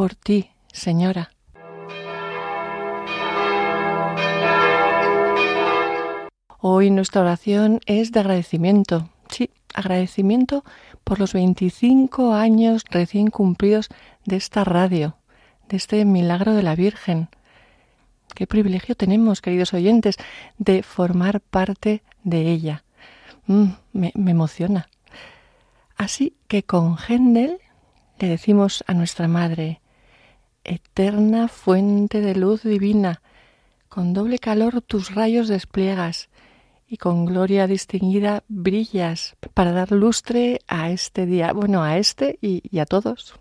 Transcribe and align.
por 0.00 0.14
ti, 0.14 0.48
Señora. 0.72 1.30
Hoy 6.58 6.90
nuestra 6.90 7.20
oración 7.20 7.80
es 7.84 8.10
de 8.10 8.20
agradecimiento. 8.20 9.10
Sí, 9.28 9.50
agradecimiento 9.74 10.64
por 11.04 11.20
los 11.20 11.34
25 11.34 12.32
años 12.32 12.82
recién 12.88 13.26
cumplidos 13.26 13.90
de 14.24 14.36
esta 14.36 14.64
radio, 14.64 15.18
de 15.68 15.76
este 15.76 16.06
milagro 16.06 16.54
de 16.54 16.62
la 16.62 16.74
Virgen. 16.74 17.28
Qué 18.34 18.46
privilegio 18.46 18.94
tenemos, 18.94 19.42
queridos 19.42 19.74
oyentes, 19.74 20.16
de 20.56 20.82
formar 20.82 21.42
parte 21.42 22.02
de 22.24 22.50
ella. 22.50 22.84
Mm, 23.44 23.72
me, 23.92 24.12
me 24.14 24.30
emociona. 24.30 24.88
Así 25.98 26.36
que 26.48 26.62
con 26.62 26.96
Händel 26.96 27.58
le 28.18 28.28
decimos 28.28 28.82
a 28.86 28.94
nuestra 28.94 29.28
Madre, 29.28 29.82
Eterna 30.70 31.48
fuente 31.48 32.20
de 32.20 32.36
luz 32.36 32.62
divina, 32.62 33.22
con 33.88 34.12
doble 34.12 34.38
calor 34.38 34.82
tus 34.82 35.12
rayos 35.12 35.48
despliegas 35.48 36.28
y 36.86 36.96
con 36.96 37.24
gloria 37.24 37.66
distinguida 37.66 38.44
brillas 38.46 39.34
para 39.52 39.72
dar 39.72 39.90
lustre 39.90 40.60
a 40.68 40.90
este 40.90 41.26
día, 41.26 41.52
bueno, 41.52 41.82
a 41.82 41.98
este 41.98 42.38
y, 42.40 42.62
y 42.70 42.78
a 42.78 42.86
todos. 42.86 43.34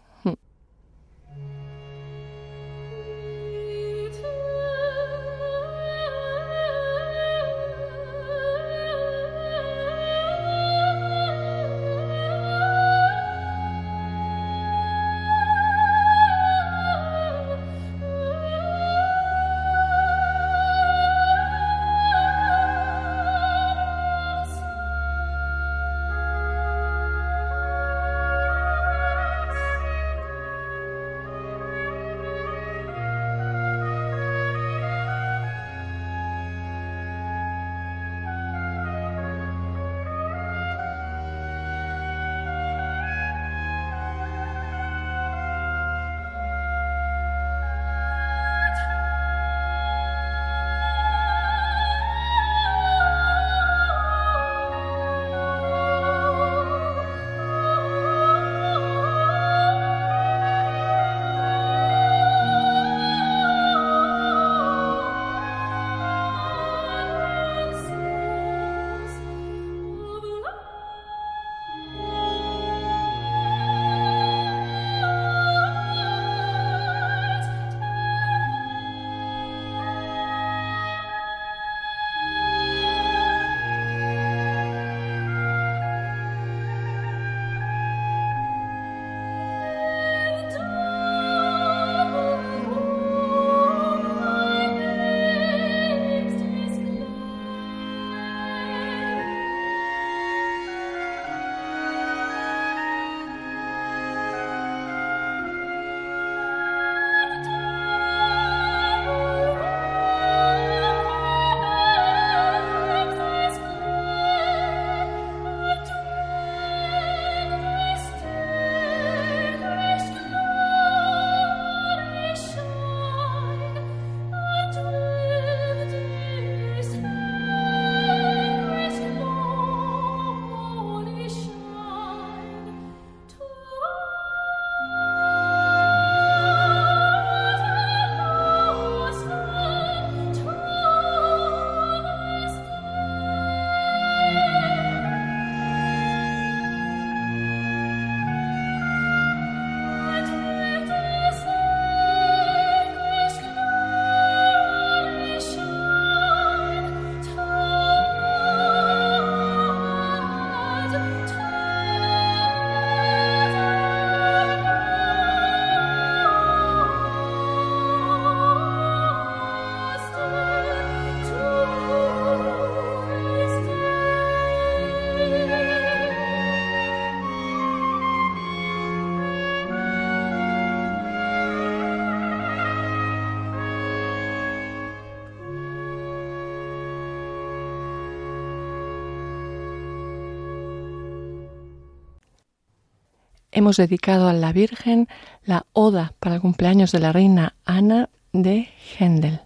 Hemos 193.59 193.75
dedicado 193.75 194.29
a 194.29 194.33
la 194.33 194.53
Virgen 194.53 195.07
la 195.43 195.65
Oda 195.73 196.13
para 196.19 196.35
el 196.35 196.41
cumpleaños 196.41 196.93
de 196.93 196.99
la 196.99 197.11
reina 197.11 197.55
Ana 197.65 198.09
de 198.31 198.69
Händel. 198.97 199.41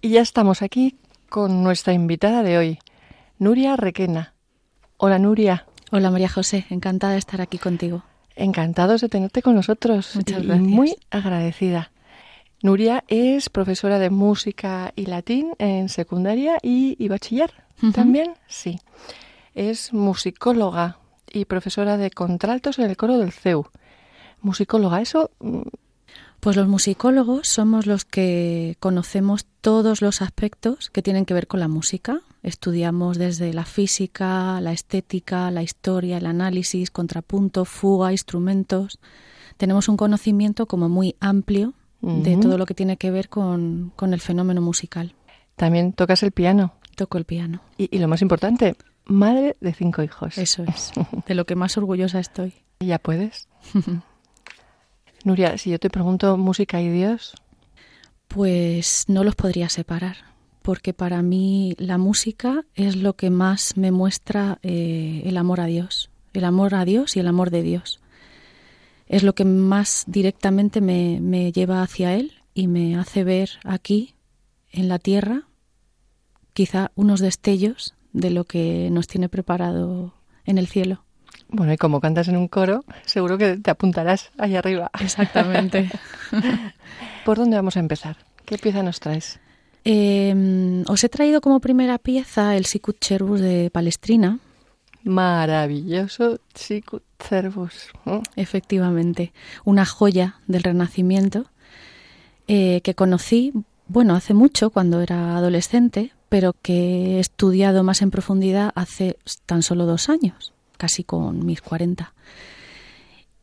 Y 0.00 0.08
ya 0.08 0.22
estamos 0.22 0.62
aquí 0.62 0.96
con 1.28 1.62
nuestra 1.62 1.92
invitada 1.92 2.42
de 2.42 2.58
hoy, 2.58 2.78
Nuria 3.38 3.76
Requena. 3.76 4.34
Hola 4.96 5.18
Nuria. 5.18 5.66
Hola 5.90 6.10
María 6.10 6.28
José, 6.28 6.64
encantada 6.70 7.12
de 7.12 7.18
estar 7.18 7.42
aquí 7.42 7.58
contigo. 7.58 8.02
Encantados 8.34 9.02
de 9.02 9.10
tenerte 9.10 9.42
con 9.42 9.54
nosotros. 9.54 10.16
Muchas 10.16 10.42
gracias. 10.42 10.68
Muy 10.68 10.96
agradecida. 11.10 11.92
Nuria 12.64 13.04
es 13.08 13.50
profesora 13.50 13.98
de 13.98 14.08
música 14.08 14.94
y 14.96 15.04
latín 15.04 15.50
en 15.58 15.90
secundaria 15.90 16.56
y, 16.62 16.96
y 16.98 17.08
bachiller. 17.08 17.52
¿También? 17.92 18.32
Sí. 18.48 18.80
es 19.54 19.92
musicóloga 19.92 20.96
y 21.30 21.44
profesora 21.44 21.98
de 21.98 22.10
contraltos 22.10 22.78
en 22.78 22.88
el 22.88 22.96
coro 22.96 23.18
del 23.18 23.32
CEU. 23.32 23.66
Musicóloga, 24.40 25.02
eso 25.02 25.30
pues 26.40 26.56
los 26.56 26.66
musicólogos 26.66 27.48
somos 27.48 27.84
los 27.84 28.06
que 28.06 28.78
conocemos 28.80 29.44
todos 29.60 30.00
los 30.00 30.22
aspectos 30.22 30.88
que 30.88 31.02
tienen 31.02 31.26
que 31.26 31.34
ver 31.34 31.46
con 31.46 31.60
la 31.60 31.68
música. 31.68 32.22
Estudiamos 32.42 33.18
desde 33.18 33.52
la 33.52 33.66
física, 33.66 34.58
la 34.62 34.72
estética, 34.72 35.50
la 35.50 35.62
historia, 35.62 36.16
el 36.16 36.24
análisis, 36.24 36.90
contrapunto, 36.90 37.66
fuga, 37.66 38.10
instrumentos. 38.10 39.00
Tenemos 39.58 39.90
un 39.90 39.98
conocimiento 39.98 40.64
como 40.64 40.88
muy 40.88 41.14
amplio 41.20 41.74
de 42.04 42.36
todo 42.36 42.58
lo 42.58 42.66
que 42.66 42.74
tiene 42.74 42.96
que 42.96 43.10
ver 43.10 43.28
con, 43.28 43.92
el 44.00 44.20
fenómeno 44.20 44.60
musical. 44.60 45.14
También 45.56 45.92
tocas 45.92 46.22
el 46.22 46.32
piano. 46.32 46.74
Toco 46.96 47.18
el 47.18 47.24
piano. 47.24 47.60
Y, 47.78 47.94
y, 47.94 47.98
lo 47.98 48.08
más 48.08 48.22
importante, 48.22 48.76
madre 49.04 49.56
de 49.60 49.72
cinco 49.72 50.02
hijos. 50.02 50.38
Eso 50.38 50.64
es, 50.64 50.92
de 51.26 51.34
lo 51.34 51.44
que 51.44 51.56
más 51.56 51.76
orgullosa 51.76 52.20
estoy. 52.20 52.54
¿Ya 52.80 52.98
puedes? 52.98 53.48
Nuria, 55.24 55.56
si 55.56 55.70
yo 55.70 55.78
te 55.78 55.90
pregunto 55.90 56.36
música 56.36 56.80
y 56.80 56.90
Dios. 56.90 57.34
Pues 58.28 59.04
no 59.08 59.22
los 59.22 59.36
podría 59.36 59.68
separar, 59.68 60.16
porque 60.62 60.92
para 60.92 61.22
mí 61.22 61.74
la 61.78 61.98
música 61.98 62.64
es 62.74 62.96
lo 62.96 63.14
que 63.14 63.30
más 63.30 63.76
me 63.76 63.92
muestra 63.92 64.58
eh, 64.62 65.22
el 65.24 65.36
amor 65.36 65.60
a 65.60 65.66
Dios, 65.66 66.10
el 66.32 66.44
amor 66.44 66.74
a 66.74 66.84
Dios 66.84 67.16
y 67.16 67.20
el 67.20 67.28
amor 67.28 67.50
de 67.50 67.62
Dios. 67.62 68.00
Es 69.06 69.22
lo 69.22 69.34
que 69.34 69.44
más 69.44 70.04
directamente 70.06 70.80
me, 70.80 71.20
me 71.20 71.52
lleva 71.52 71.82
hacia 71.82 72.14
Él 72.14 72.32
y 72.54 72.68
me 72.68 72.96
hace 72.96 73.24
ver 73.24 73.50
aquí, 73.64 74.14
en 74.72 74.88
la 74.88 74.98
tierra, 74.98 75.42
quizá 76.52 76.90
unos 76.94 77.20
destellos 77.20 77.94
de 78.12 78.30
lo 78.30 78.44
que 78.44 78.88
nos 78.90 79.06
tiene 79.06 79.28
preparado 79.28 80.14
en 80.44 80.58
el 80.58 80.66
cielo. 80.66 81.04
Bueno, 81.48 81.72
y 81.72 81.76
como 81.76 82.00
cantas 82.00 82.28
en 82.28 82.36
un 82.36 82.48
coro, 82.48 82.84
seguro 83.04 83.38
que 83.38 83.56
te 83.56 83.70
apuntarás 83.70 84.30
allá 84.38 84.58
arriba. 84.60 84.90
Exactamente. 85.00 85.90
¿Por 87.24 87.38
dónde 87.38 87.56
vamos 87.56 87.76
a 87.76 87.80
empezar? 87.80 88.16
¿Qué 88.44 88.58
pieza 88.58 88.82
nos 88.82 89.00
traes? 89.00 89.40
Em, 89.84 90.82
os 90.88 91.04
he 91.04 91.08
traído 91.08 91.40
como 91.40 91.60
primera 91.60 91.98
pieza 91.98 92.56
el 92.56 92.64
Sicut 92.64 92.96
Cervus 93.04 93.40
de 93.40 93.70
Palestrina. 93.70 94.38
Maravilloso 95.04 96.40
Sicut 96.54 97.02
Cervus. 97.18 97.90
Efectivamente, 98.36 99.32
una 99.64 99.86
joya 99.86 100.40
del 100.46 100.62
Renacimiento 100.62 101.46
eh, 102.48 102.80
que 102.82 102.94
conocí, 102.94 103.52
bueno, 103.86 104.16
hace 104.16 104.34
mucho, 104.34 104.70
cuando 104.70 105.00
era 105.00 105.36
adolescente, 105.36 106.12
pero 106.28 106.54
que 106.60 107.16
he 107.16 107.20
estudiado 107.20 107.84
más 107.84 108.02
en 108.02 108.10
profundidad 108.10 108.72
hace 108.74 109.18
tan 109.46 109.62
solo 109.62 109.86
dos 109.86 110.08
años 110.08 110.54
casi 110.76 111.04
con 111.04 111.44
mis 111.46 111.62
40. 111.62 112.12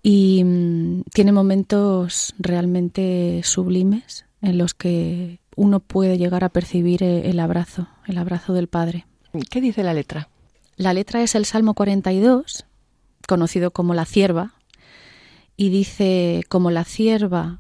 Y 0.04 0.44
mm, 0.44 1.04
tiene 1.14 1.32
momentos 1.32 2.34
realmente 2.40 3.42
sublimes 3.44 4.26
en 4.42 4.58
los 4.58 4.74
que 4.74 5.40
uno 5.56 5.80
puede 5.80 6.18
llegar 6.18 6.44
a 6.44 6.50
percibir 6.50 7.04
eh, 7.04 7.30
el 7.30 7.40
abrazo, 7.40 7.88
el 8.08 8.18
abrazo 8.18 8.54
del 8.54 8.68
Padre. 8.68 9.06
¿Qué 9.50 9.62
dice 9.62 9.84
la 9.84 9.94
letra? 9.94 10.30
La 10.76 10.94
letra 10.94 11.22
es 11.22 11.36
el 11.36 11.46
Salmo 11.46 11.74
42, 11.74 12.66
conocido 13.28 13.72
como 13.72 13.94
la 13.94 14.06
cierva, 14.06 14.54
y 15.58 15.70
dice, 15.70 16.44
como 16.50 16.72
la 16.72 16.84
cierva 16.86 17.60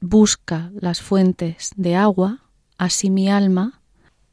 busca 0.00 0.70
las 0.74 1.00
fuentes 1.00 1.70
de 1.76 1.94
agua, 1.94 2.40
así 2.78 3.10
mi 3.10 3.28
alma 3.28 3.80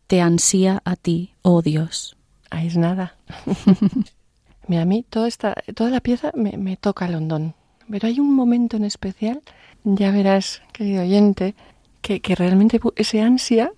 te 0.07 0.21
ansía 0.21 0.81
a 0.86 0.95
ti, 0.95 1.33
oh 1.42 1.62
Dios. 1.62 2.18
Ahí 2.50 2.68
es 2.68 2.77
nada. 2.77 3.15
Mira, 4.68 4.81
a 4.81 4.86
mí 4.86 5.06
toda, 5.10 5.27
esta, 5.27 5.53
toda 5.75 5.89
la 5.89 6.00
pieza 6.00 6.31
me, 6.33 6.57
me 6.57 6.77
toca 6.77 7.06
el 7.06 7.15
hondón. 7.15 7.56
Pero 7.89 8.07
hay 8.07 8.19
un 8.19 8.33
momento 8.33 8.77
en 8.77 8.86
especial, 8.86 9.42
ya 9.83 10.12
verás, 10.12 10.62
querido 10.74 11.03
oyente, 11.03 11.56
que, 12.01 12.19
que 12.21 12.36
realmente 12.36 12.80
ese 12.95 13.21
ansia 13.21 13.71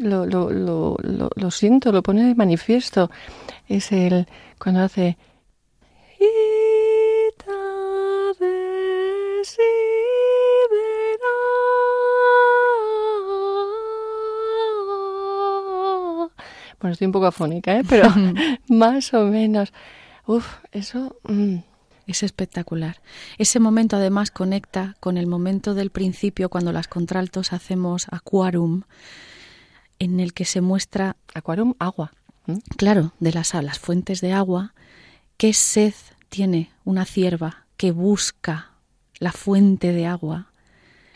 lo, 0.00 0.26
lo, 0.26 0.50
lo, 0.50 0.96
lo, 1.34 1.50
siento, 1.50 1.92
lo 1.92 2.02
pone 2.02 2.24
de 2.24 2.34
manifiesto. 2.34 3.10
Es 3.68 3.92
el 3.92 4.26
cuando 4.58 4.80
hace 4.80 5.16
Bueno, 16.80 16.92
estoy 16.94 17.06
un 17.06 17.12
poco 17.12 17.26
afónica, 17.26 17.78
¿eh? 17.78 17.82
pero 17.88 18.08
más 18.68 19.12
o 19.14 19.24
menos. 19.26 19.72
Uf, 20.26 20.46
eso... 20.72 21.16
Mm. 21.24 21.58
Es 22.06 22.24
espectacular. 22.24 23.00
Ese 23.38 23.60
momento 23.60 23.94
además 23.94 24.32
conecta 24.32 24.96
con 24.98 25.16
el 25.16 25.28
momento 25.28 25.74
del 25.74 25.90
principio 25.90 26.48
cuando 26.48 26.72
las 26.72 26.88
contraltos 26.88 27.52
hacemos 27.52 28.08
aquarum, 28.10 28.82
en 30.00 30.18
el 30.18 30.32
que 30.32 30.44
se 30.44 30.60
muestra... 30.60 31.16
Aquarum, 31.32 31.74
agua. 31.78 32.12
Claro, 32.76 33.12
de 33.20 33.32
las, 33.32 33.54
las 33.54 33.78
fuentes 33.78 34.20
de 34.20 34.32
agua. 34.32 34.74
¿Qué 35.36 35.54
sed 35.54 35.94
tiene 36.28 36.72
una 36.84 37.04
cierva 37.04 37.66
que 37.76 37.92
busca 37.92 38.72
la 39.20 39.30
fuente 39.30 39.92
de 39.92 40.06
agua 40.06 40.50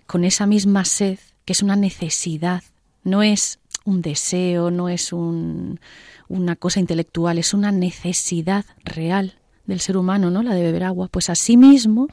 con 0.06 0.22
esa 0.22 0.46
misma 0.46 0.84
sed, 0.84 1.18
que 1.44 1.54
es 1.54 1.62
una 1.62 1.74
necesidad? 1.74 2.62
No 3.02 3.24
es 3.24 3.58
un 3.84 4.02
deseo, 4.02 4.70
no 4.70 4.88
es 4.88 5.12
un, 5.12 5.80
una 6.28 6.54
cosa 6.54 6.78
intelectual, 6.78 7.38
es 7.38 7.54
una 7.54 7.72
necesidad 7.72 8.64
real 8.84 9.38
del 9.66 9.80
ser 9.80 9.96
humano, 9.96 10.30
¿no? 10.30 10.42
La 10.42 10.54
de 10.54 10.62
beber 10.62 10.84
agua. 10.84 11.08
Pues 11.08 11.30
asimismo 11.30 12.08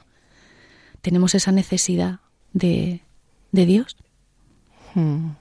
tenemos 1.02 1.36
esa 1.36 1.52
necesidad 1.52 2.20
de, 2.54 3.02
de 3.52 3.66
Dios. 3.66 3.98
Hmm. 4.96 5.32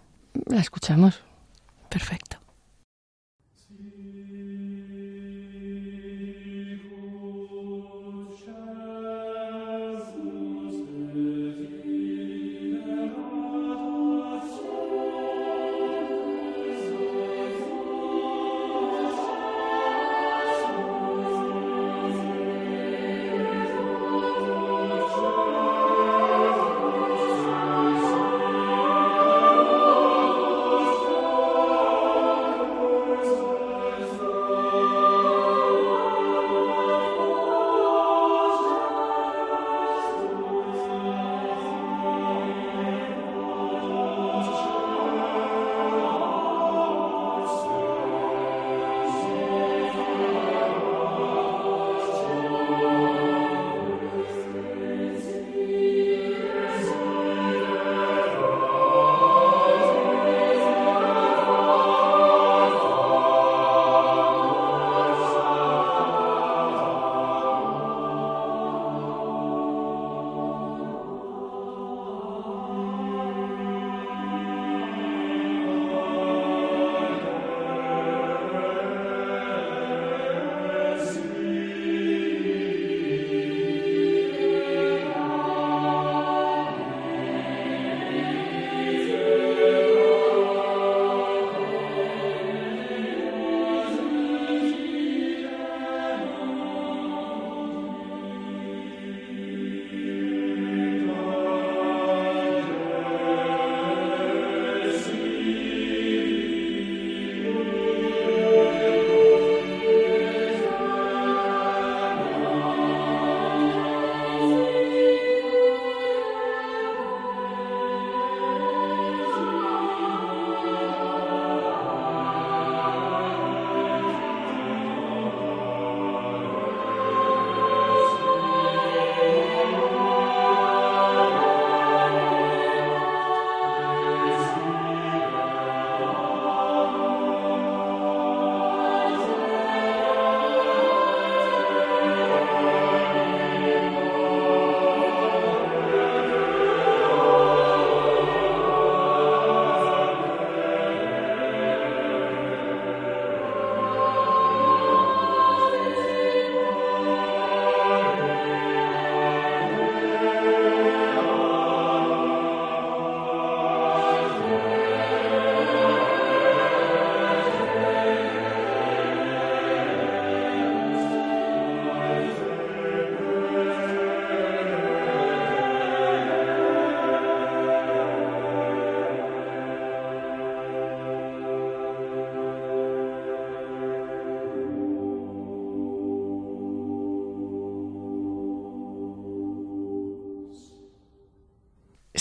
La 0.46 0.60
escuchamos. 0.60 1.22
Perfecto. 1.88 2.39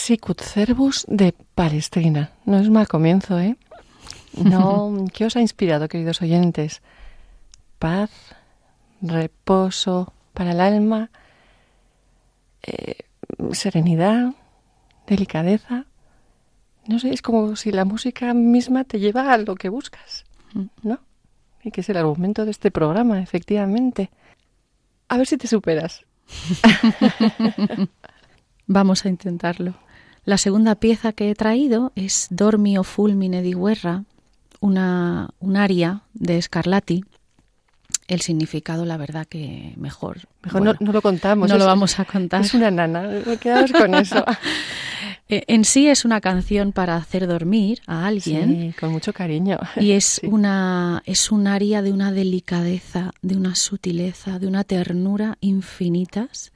Sicut 0.10 0.42
Cervus 0.42 1.06
de 1.08 1.36
Palestrina. 1.54 2.32
No 2.44 2.58
es 2.58 2.68
mal 2.72 2.88
comienzo, 2.88 3.40
¿eh? 3.40 3.58
No, 4.44 5.06
¿qué 5.14 5.26
os 5.26 5.36
ha 5.36 5.40
inspirado, 5.40 5.88
queridos 5.88 6.24
oyentes? 6.24 6.82
Paz, 7.78 8.10
reposo 9.04 10.12
para 10.34 10.54
el 10.54 10.62
alma, 10.62 11.12
eh, 12.64 13.04
serenidad, 13.52 14.34
delicadeza. 15.06 15.86
No 16.88 16.98
sé, 16.98 17.14
es 17.14 17.22
como 17.22 17.56
si 17.56 17.72
la 17.72 17.86
música 17.86 18.34
misma 18.34 18.86
te 18.86 19.00
lleva 19.00 19.32
a 19.32 19.38
lo 19.38 19.54
que 19.54 19.70
buscas, 19.70 20.26
¿no? 20.82 20.98
Y 21.64 21.70
que 21.70 21.82
es 21.82 21.90
el 21.90 21.98
argumento 21.98 22.46
de 22.46 22.52
este 22.52 22.72
programa, 22.72 23.22
efectivamente. 23.22 24.10
A 25.08 25.18
ver 25.18 25.28
si 25.28 25.38
te 25.38 25.46
superas. 25.46 26.04
Vamos 28.66 29.06
a 29.06 29.10
intentarlo. 29.10 29.76
La 30.26 30.38
segunda 30.38 30.76
pieza 30.76 31.14
que 31.14 31.30
he 31.30 31.36
traído 31.36 31.92
es 31.96 32.28
Dormi 32.30 32.78
o 32.78 32.84
fulmine 32.84 33.42
di 33.42 33.54
guerra, 33.54 34.04
una, 34.60 35.30
un 35.40 35.58
aria 35.58 36.02
de 36.14 36.42
Scarlatti. 36.42 37.04
El 38.08 38.22
significado, 38.22 38.86
la 38.86 38.98
verdad, 38.98 39.26
que 39.28 39.74
mejor. 39.78 40.28
Mejor 40.44 40.62
no, 40.62 40.92
lo 40.92 41.02
contamos. 41.02 41.50
No 41.50 41.58
lo 41.58 41.66
vamos 41.66 42.00
a 42.00 42.06
contar. 42.06 42.42
Es 42.42 42.54
una 42.54 42.72
nana, 42.72 43.08
quedamos 43.40 43.72
con 43.72 43.96
eso. 43.96 44.24
Eh, 45.32 45.44
en 45.48 45.64
sí 45.64 45.88
es 45.88 46.06
una 46.06 46.22
canción 46.22 46.72
para 46.72 46.96
hacer 46.96 47.28
dormir 47.28 47.82
a 47.86 48.08
alguien. 48.08 48.50
Sí, 48.50 48.80
con 48.80 48.92
mucho 48.92 49.14
cariño. 49.14 49.60
Y 49.76 49.92
es 49.92 50.20
una 50.24 51.04
es 51.06 51.32
un 51.32 51.46
aria 51.46 51.84
de 51.84 51.94
una 51.94 52.12
delicadeza, 52.12 53.12
de 53.22 53.38
una 53.38 53.54
sutileza, 53.54 54.40
de 54.40 54.48
una 54.48 54.64
ternura 54.64 55.38
infinitas. 55.40 56.52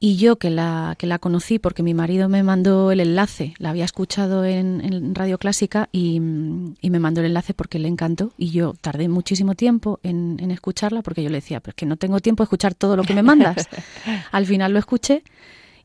Y 0.00 0.16
yo 0.16 0.36
que 0.36 0.50
la, 0.50 0.96
que 0.98 1.06
la 1.06 1.18
conocí 1.18 1.58
porque 1.58 1.82
mi 1.82 1.94
marido 1.94 2.28
me 2.28 2.42
mandó 2.42 2.90
el 2.90 3.00
enlace, 3.00 3.54
la 3.58 3.70
había 3.70 3.84
escuchado 3.84 4.44
en, 4.44 5.14
Radio 5.14 5.38
Clásica 5.38 5.88
y, 5.92 6.20
me 6.20 6.98
mandó 6.98 7.20
el 7.20 7.28
enlace 7.28 7.54
porque 7.54 7.78
le 7.78 7.88
encantó 7.88 8.32
y 8.36 8.50
yo 8.50 8.74
tardé 8.80 9.08
muchísimo 9.08 9.54
tiempo 9.54 10.00
en, 10.02 10.36
en 10.40 10.50
escucharla 10.50 11.02
porque 11.02 11.22
yo 11.22 11.30
le 11.30 11.36
decía, 11.36 11.60
pero 11.60 11.70
es 11.70 11.76
que 11.76 11.86
no 11.86 11.96
tengo 11.96 12.20
tiempo 12.20 12.42
de 12.42 12.46
escuchar 12.46 12.74
todo 12.74 12.96
lo 12.96 13.04
que 13.04 13.14
me 13.14 13.22
mandas. 13.22 13.68
Al 14.32 14.46
final 14.46 14.72
lo 14.72 14.78
escuché 14.78 15.22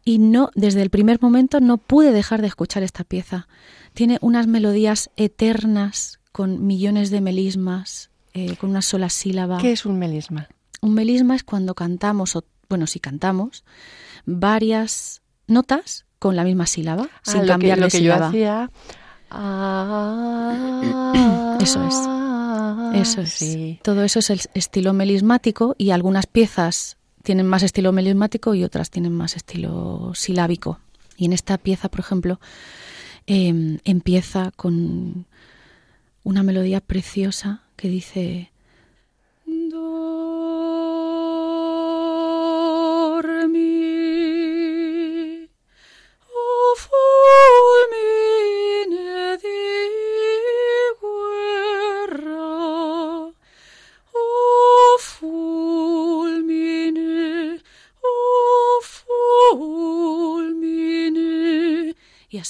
y 0.03 0.17
no, 0.17 0.49
desde 0.55 0.81
el 0.81 0.89
primer 0.89 1.21
momento 1.21 1.59
no 1.59 1.77
pude 1.77 2.11
dejar 2.11 2.41
de 2.41 2.47
escuchar 2.47 2.83
esta 2.83 3.03
pieza. 3.03 3.47
Tiene 3.93 4.17
unas 4.21 4.47
melodías 4.47 5.11
eternas 5.17 6.19
con 6.31 6.65
millones 6.65 7.09
de 7.09 7.21
melismas, 7.21 8.09
eh, 8.33 8.55
con 8.57 8.71
una 8.71 8.81
sola 8.81 9.09
sílaba. 9.09 9.57
¿Qué 9.59 9.71
es 9.71 9.85
un 9.85 9.99
melisma? 9.99 10.47
Un 10.81 10.93
melisma 10.93 11.35
es 11.35 11.43
cuando 11.43 11.75
cantamos, 11.75 12.35
o, 12.35 12.43
bueno, 12.69 12.87
si 12.87 12.99
cantamos, 12.99 13.63
varias 14.25 15.21
notas 15.47 16.05
con 16.19 16.35
la 16.35 16.43
misma 16.43 16.65
sílaba, 16.67 17.09
ah, 17.11 17.19
sin 17.23 17.45
cambiar 17.45 17.77
que, 17.77 17.81
lo 17.81 17.89
que 17.89 18.03
Yo 18.03 18.13
hacía... 18.15 18.69
Ah, 19.31 20.55
eso 21.61 21.83
es. 21.87 21.93
Eso 22.99 23.21
es. 23.21 23.79
Todo 23.83 24.03
eso 24.03 24.17
es 24.17 24.31
el 24.31 24.41
estilo 24.55 24.91
melismático 24.93 25.75
y 25.77 25.91
algunas 25.91 26.25
piezas 26.25 26.97
tienen 27.21 27.45
más 27.45 27.61
estilo 27.61 27.91
melismático 27.91 28.55
y 28.55 28.63
otras 28.63 28.89
tienen 28.89 29.13
más 29.13 29.35
estilo 29.35 30.13
silábico. 30.15 30.79
Y 31.15 31.25
en 31.25 31.33
esta 31.33 31.59
pieza, 31.59 31.89
por 31.89 31.99
ejemplo, 31.99 32.39
em, 33.27 33.77
empieza 33.83 34.49
con 34.55 35.27
una 36.23 36.41
melodía 36.41 36.81
preciosa 36.81 37.61
que 37.75 37.87
dice 37.87 38.51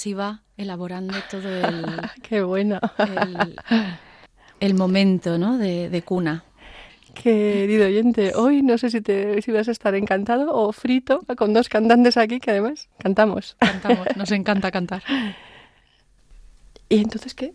así 0.00 0.14
va 0.14 0.40
elaborando 0.56 1.14
todo 1.30 1.46
el... 1.46 1.84
¡Qué 2.22 2.42
bueno! 2.42 2.80
El, 4.58 4.72
momento 4.72 5.36
¿no? 5.36 5.58
de, 5.58 6.02
cuna. 6.06 6.44
Querido 7.22 7.84
oyente, 7.84 8.32
hoy 8.34 8.62
no 8.62 8.78
sé 8.78 8.88
si, 8.88 9.02
te, 9.02 9.42
si 9.42 9.52
vas 9.52 9.68
a 9.68 9.72
estar 9.72 9.94
encantado 9.94 10.54
o 10.54 10.72
frito 10.72 11.20
con 11.36 11.52
dos 11.52 11.68
cantantes 11.68 12.16
aquí 12.16 12.40
que 12.40 12.50
además 12.50 12.88
cantamos. 12.98 13.56
Cantamos, 13.58 14.06
nos 14.16 14.30
encanta 14.32 14.70
cantar. 14.70 15.02
¿Y 16.88 16.98
entonces 16.98 17.34
qué? 17.34 17.52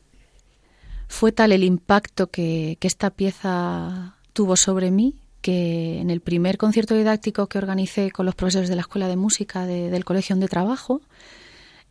Fue 1.08 1.32
tal 1.32 1.52
el 1.52 1.64
impacto 1.64 2.28
que, 2.28 2.78
esta 2.82 3.10
pieza 3.10 4.18
tuvo 4.34 4.56
sobre 4.56 4.92
mí 4.92 5.16
que 5.42 6.00
en 6.00 6.12
el 6.12 6.22
primer 6.22 6.58
concierto 6.58 6.94
didáctico 6.94 7.48
que 7.48 7.58
organicé 7.58 8.12
con 8.12 8.28
los 8.28 8.36
profesores 8.36 8.70
de 8.70 8.76
la 8.76 8.82
Escuela 8.82 9.08
de 9.08 9.16
Música 9.16 9.66
del 9.66 10.06
Colegio 10.06 10.36
donde 10.36 10.48
trabajo, 10.48 11.02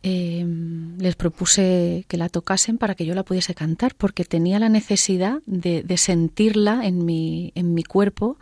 Em, 0.07 0.99
les 0.99 1.15
propuse 1.15 2.05
que 2.07 2.17
la 2.17 2.29
tocasen 2.29 2.77
para 2.77 2.93
que 2.93 3.07
yo 3.07 3.15
la 3.15 3.25
pudiese 3.25 3.55
cantar, 3.55 3.95
porque 3.95 4.23
tenía 4.23 4.59
la 4.59 4.69
necesidad 4.69 5.41
de, 5.47 5.97
sentirla 5.97 6.85
en 6.85 7.03
mi, 7.05 7.51
en 7.55 7.73
mi 7.73 7.81
cuerpo 7.81 8.37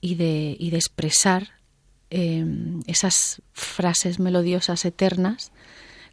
y 0.00 0.14
de, 0.14 0.56
de 0.58 0.74
expresar 0.74 1.48
em, 2.08 2.80
esas 2.86 3.42
frases 3.52 4.20
melodiosas 4.20 4.86
eternas 4.86 5.52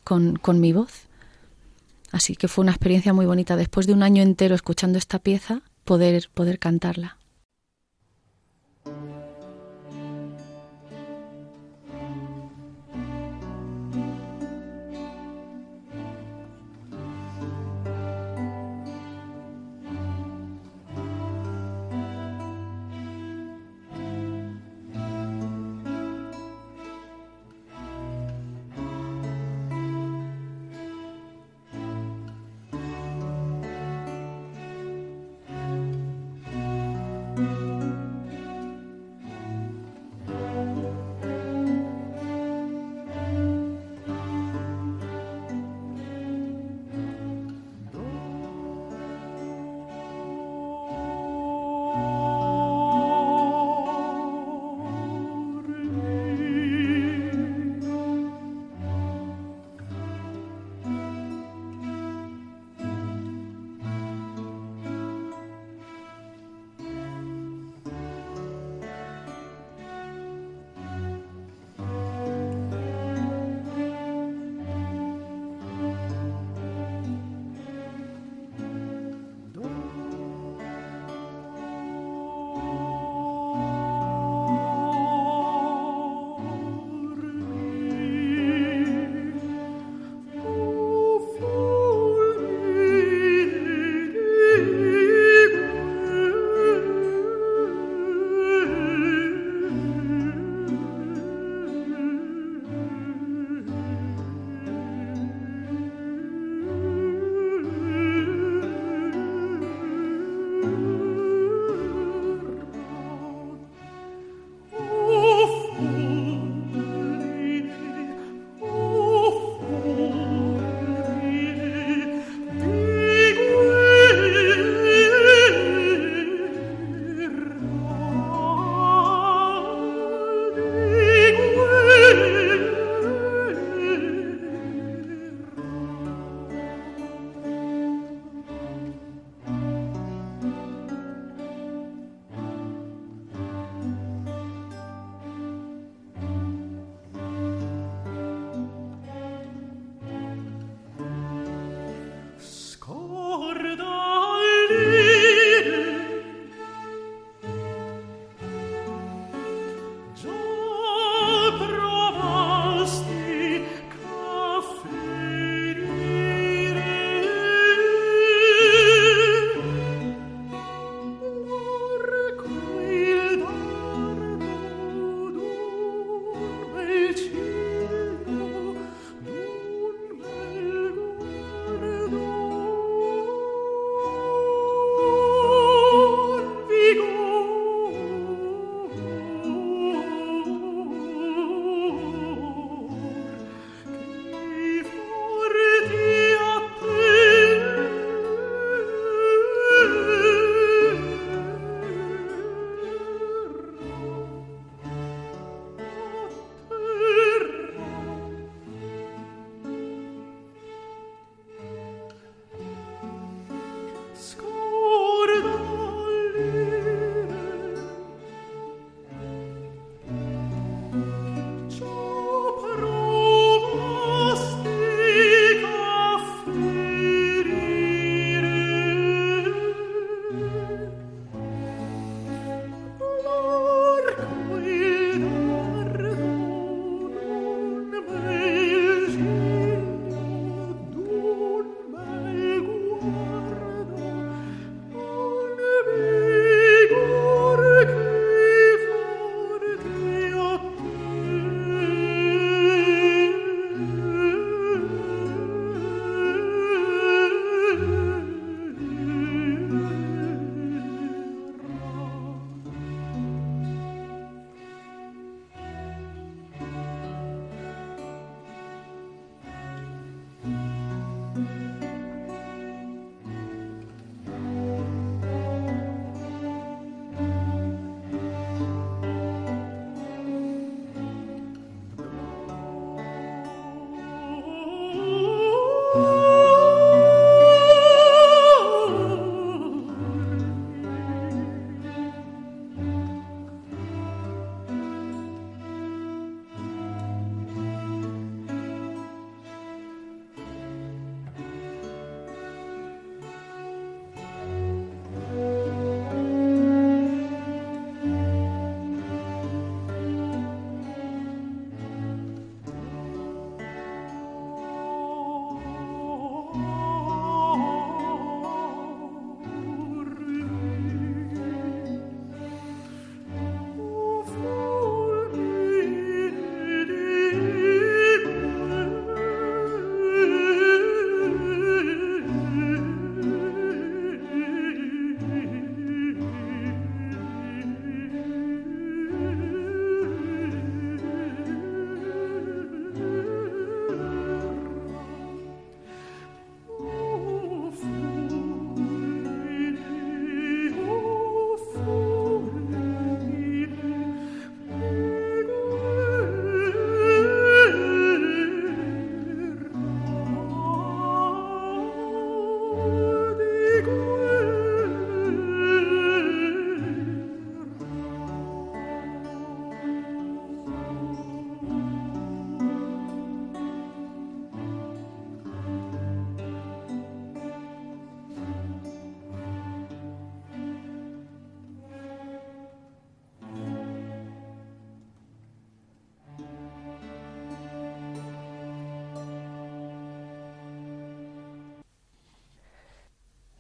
con, 0.03 0.35
con 0.35 0.59
mi 0.59 0.73
voz. 0.73 1.07
Así 2.11 2.35
que 2.35 2.49
fue 2.49 2.63
una 2.63 2.73
experiencia 2.73 3.13
muy 3.13 3.25
bonita, 3.25 3.55
después 3.55 3.87
de 3.87 3.93
un 3.93 4.03
año 4.03 4.21
entero 4.21 4.53
escuchando 4.53 4.97
esta 4.97 5.19
pieza, 5.19 5.61
poder, 5.85 6.29
poder 6.33 6.59
cantarla. 6.59 7.18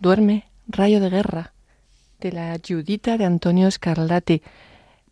Duerme, 0.09 0.45
rayo 0.67 0.99
de 1.01 1.11
guerra, 1.11 1.53
de 2.19 2.31
la 2.31 2.59
Judita 2.67 3.15
de 3.19 3.25
Antonio 3.25 3.69
Scarlatti. 3.69 4.41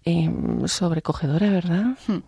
Em, 0.03 0.67
sobrecogedora, 0.67 1.51
¿verdad? 1.51 1.99
Hmm. 2.07 2.23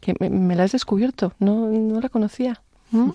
Que 0.00 0.16
me, 0.18 0.56
la 0.56 0.64
has 0.64 0.72
descubierto, 0.72 1.32
no, 1.38 1.68
no 1.68 2.00
la 2.00 2.08
conocía. 2.08 2.60
¿Mm? 2.90 3.10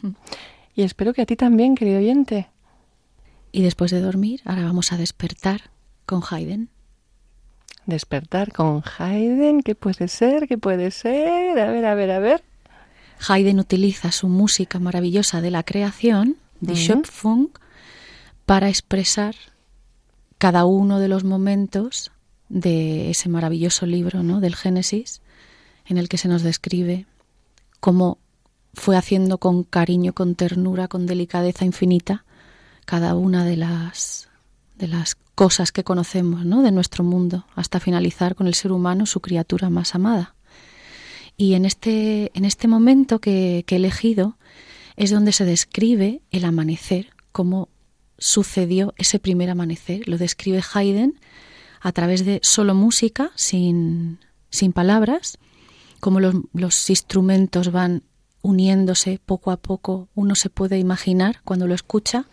Y 0.74 0.84
espero 0.84 1.14
que 1.14 1.22
a 1.22 1.26
ti 1.26 1.36
también, 1.36 1.76
querido 1.76 1.98
oyente. 1.98 2.48
Y 3.52 3.62
después 3.62 3.92
de 3.92 4.00
dormir, 4.00 4.40
ahora 4.46 4.64
vamos 4.64 4.94
a 4.94 4.98
despertar 4.98 5.64
con 6.06 6.22
Haydn. 6.24 6.70
Despertar 7.88 8.54
con 8.54 8.84
Haydn, 8.98 9.64
¿qué 9.64 9.76
puede 9.76 10.08
ser? 10.08 10.48
¿Qué 10.48 10.58
puede 10.58 10.92
ser? 10.92 11.60
A 11.60 11.72
ver, 11.72 11.84
a 11.84 11.94
ver, 11.94 12.12
a 12.12 12.20
ver. 12.20 12.42
Haydn 13.28 13.60
utiliza 13.60 14.14
su 14.14 14.30
música 14.30 14.80
maravillosa 14.80 15.42
de 15.42 15.52
la 15.52 15.64
creación, 15.64 16.38
de 16.62 16.76
Schöpfung, 16.76 17.50
para 18.48 18.70
expresar 18.70 19.36
cada 20.38 20.64
uno 20.64 21.00
de 21.00 21.10
los 21.10 21.26
momentos 21.26 22.12
de 22.48 23.10
ese 23.10 23.28
maravilloso 23.28 23.86
libro 23.86 24.24
¿no? 24.24 24.40
del 24.40 24.56
Génesis, 24.56 25.22
en 25.86 25.98
el 25.98 26.08
que 26.08 26.18
se 26.18 26.30
nos 26.30 26.44
describe 26.44 27.06
cómo 27.82 28.20
fue 28.74 28.96
haciendo 28.96 29.38
con 29.38 29.66
cariño, 29.66 30.14
con 30.14 30.36
ternura, 30.36 30.88
con 30.88 31.08
delicadeza 31.08 31.66
infinita 31.66 32.24
cada 32.86 33.16
una 33.16 33.44
de 33.44 33.58
las 33.58 34.30
de 34.78 34.88
las 34.88 35.16
cosas 35.36 35.74
que 35.74 35.84
conocemos 35.84 36.46
¿no? 36.46 36.62
de 36.62 36.72
nuestro 36.72 37.04
mundo, 37.04 37.46
hasta 37.54 37.82
finalizar 37.82 38.34
con 38.36 38.48
el 38.48 38.54
ser 38.54 38.72
humano, 38.72 39.06
su 39.08 39.20
criatura 39.20 39.70
más 39.70 39.94
amada. 39.94 40.36
Y 41.36 41.56
en 41.56 41.66
este, 41.66 42.32
en 42.34 42.46
este 42.46 42.70
momento 42.70 43.20
que, 43.20 43.66
que 43.68 43.76
he 43.76 43.78
elegido 43.78 44.38
es 44.96 45.12
donde 45.12 45.34
se 45.34 45.44
describe 45.44 46.22
el 46.32 46.46
amanecer, 46.46 47.10
cómo 47.34 47.68
sucedió 48.18 48.94
ese 48.98 49.20
primer 49.20 49.50
amanecer. 49.50 50.08
Lo 50.08 50.18
describe 50.18 50.64
Haydn 50.74 51.20
a 51.82 51.92
través 51.92 52.26
de 52.26 52.40
solo 52.44 52.74
música, 52.74 53.32
sin, 53.36 54.20
sin 54.50 54.74
palabras, 54.74 55.38
cómo 56.00 56.20
los, 56.20 56.36
los 56.54 56.90
instrumentos 56.90 57.72
van 57.72 58.04
uniéndose 58.42 59.20
poco 59.26 59.52
a 59.52 59.58
poco. 59.58 60.10
Uno 60.16 60.36
se 60.36 60.50
puede 60.50 60.80
imaginar 60.80 61.42
cuando 61.44 61.68
lo 61.68 61.76
escucha 61.76 62.28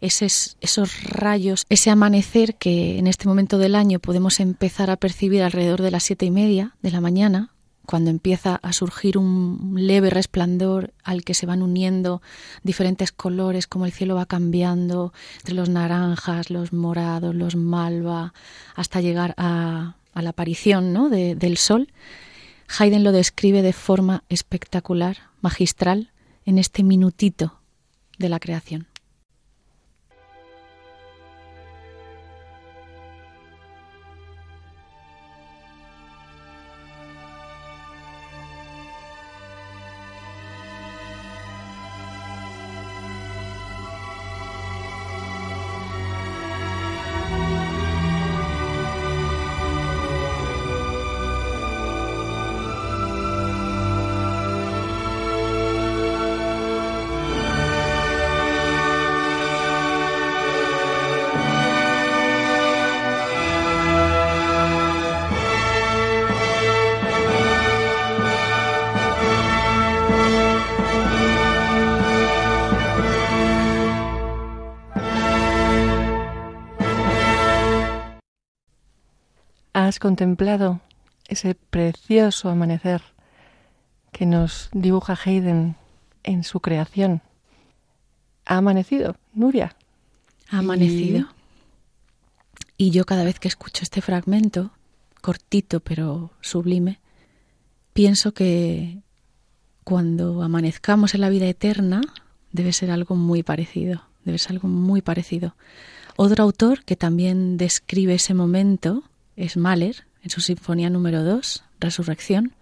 esos, 0.00 0.56
esos 0.60 1.02
rayos, 1.04 1.64
ese 1.68 1.90
amanecer 1.90 2.56
que 2.56 2.98
en 2.98 3.06
este 3.06 3.26
momento 3.26 3.58
del 3.58 3.74
año 3.74 4.00
podemos 4.00 4.40
empezar 4.40 4.90
a 4.90 4.96
percibir 4.96 5.42
alrededor 5.42 5.80
de 5.80 5.90
las 5.90 6.04
siete 6.04 6.26
y 6.26 6.30
media 6.30 6.76
de 6.82 6.90
la 6.90 7.00
mañana, 7.00 7.53
cuando 7.86 8.10
empieza 8.10 8.56
a 8.62 8.72
surgir 8.72 9.18
un 9.18 9.74
leve 9.76 10.10
resplandor 10.10 10.92
al 11.02 11.24
que 11.24 11.34
se 11.34 11.46
van 11.46 11.62
uniendo 11.62 12.22
diferentes 12.62 13.12
colores, 13.12 13.66
como 13.66 13.86
el 13.86 13.92
cielo 13.92 14.14
va 14.14 14.26
cambiando 14.26 15.12
entre 15.38 15.54
los 15.54 15.68
naranjas, 15.68 16.50
los 16.50 16.72
morados, 16.72 17.34
los 17.34 17.56
malva, 17.56 18.32
hasta 18.74 19.00
llegar 19.00 19.34
a, 19.36 19.96
la 20.14 20.30
aparición 20.30 20.92
¿no? 20.92 21.10
del 21.10 21.56
sol, 21.56 21.88
Haydn 22.78 23.04
lo 23.04 23.12
describe 23.12 23.62
de 23.62 23.72
forma 23.72 24.24
espectacular, 24.28 25.18
magistral, 25.40 26.10
en 26.46 26.58
este 26.58 26.82
minutito 26.82 27.58
de 28.18 28.28
la 28.28 28.38
creación. 28.38 28.86
Contemplado 79.98 80.80
ese 81.28 81.54
precioso 81.54 82.48
amanecer 82.48 83.02
que 84.12 84.26
nos 84.26 84.68
dibuja 84.72 85.18
Haydn 85.22 85.76
en 86.22 86.44
su 86.44 86.60
creación? 86.60 87.22
Ha 88.46 88.58
amanecido, 88.58 89.16
Nuria. 89.32 89.76
Ha 90.50 90.58
amanecido. 90.58 91.28
Y... 92.76 92.88
y 92.88 92.90
yo 92.90 93.04
cada 93.04 93.24
vez 93.24 93.38
que 93.38 93.48
escucho 93.48 93.82
este 93.82 94.00
fragmento, 94.00 94.70
cortito 95.20 95.80
pero 95.80 96.30
sublime, 96.40 97.00
pienso 97.92 98.32
que 98.32 98.98
cuando 99.84 100.42
amanezcamos 100.42 101.14
en 101.14 101.20
la 101.20 101.30
vida 101.30 101.46
eterna 101.46 102.00
debe 102.52 102.72
ser 102.72 102.90
algo 102.90 103.16
muy 103.16 103.42
parecido, 103.42 104.02
debe 104.24 104.38
ser 104.38 104.52
algo 104.52 104.68
muy 104.68 105.02
parecido. 105.02 105.56
Otro 106.16 106.44
autor 106.44 106.84
que 106.84 106.96
también 106.96 107.56
describe 107.56 108.14
ese 108.14 108.34
momento 108.34 109.02
es 109.36 109.56
Mahler, 109.56 110.04
en 110.22 110.30
su 110.30 110.40
Sinfonía 110.40 110.90
número 110.90 111.22
2, 111.22 111.64
Resurrección. 111.80 112.54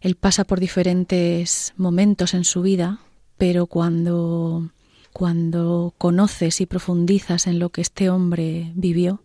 Él 0.00 0.16
pasa 0.16 0.44
por 0.44 0.60
diferentes 0.60 1.74
momentos 1.76 2.34
en 2.34 2.44
su 2.44 2.62
vida, 2.62 3.00
pero 3.38 3.66
cuando, 3.66 4.70
cuando 5.12 5.94
conoces 5.98 6.60
y 6.60 6.66
profundizas 6.66 7.46
en 7.46 7.58
lo 7.58 7.70
que 7.70 7.80
este 7.80 8.10
hombre 8.10 8.72
vivió, 8.74 9.22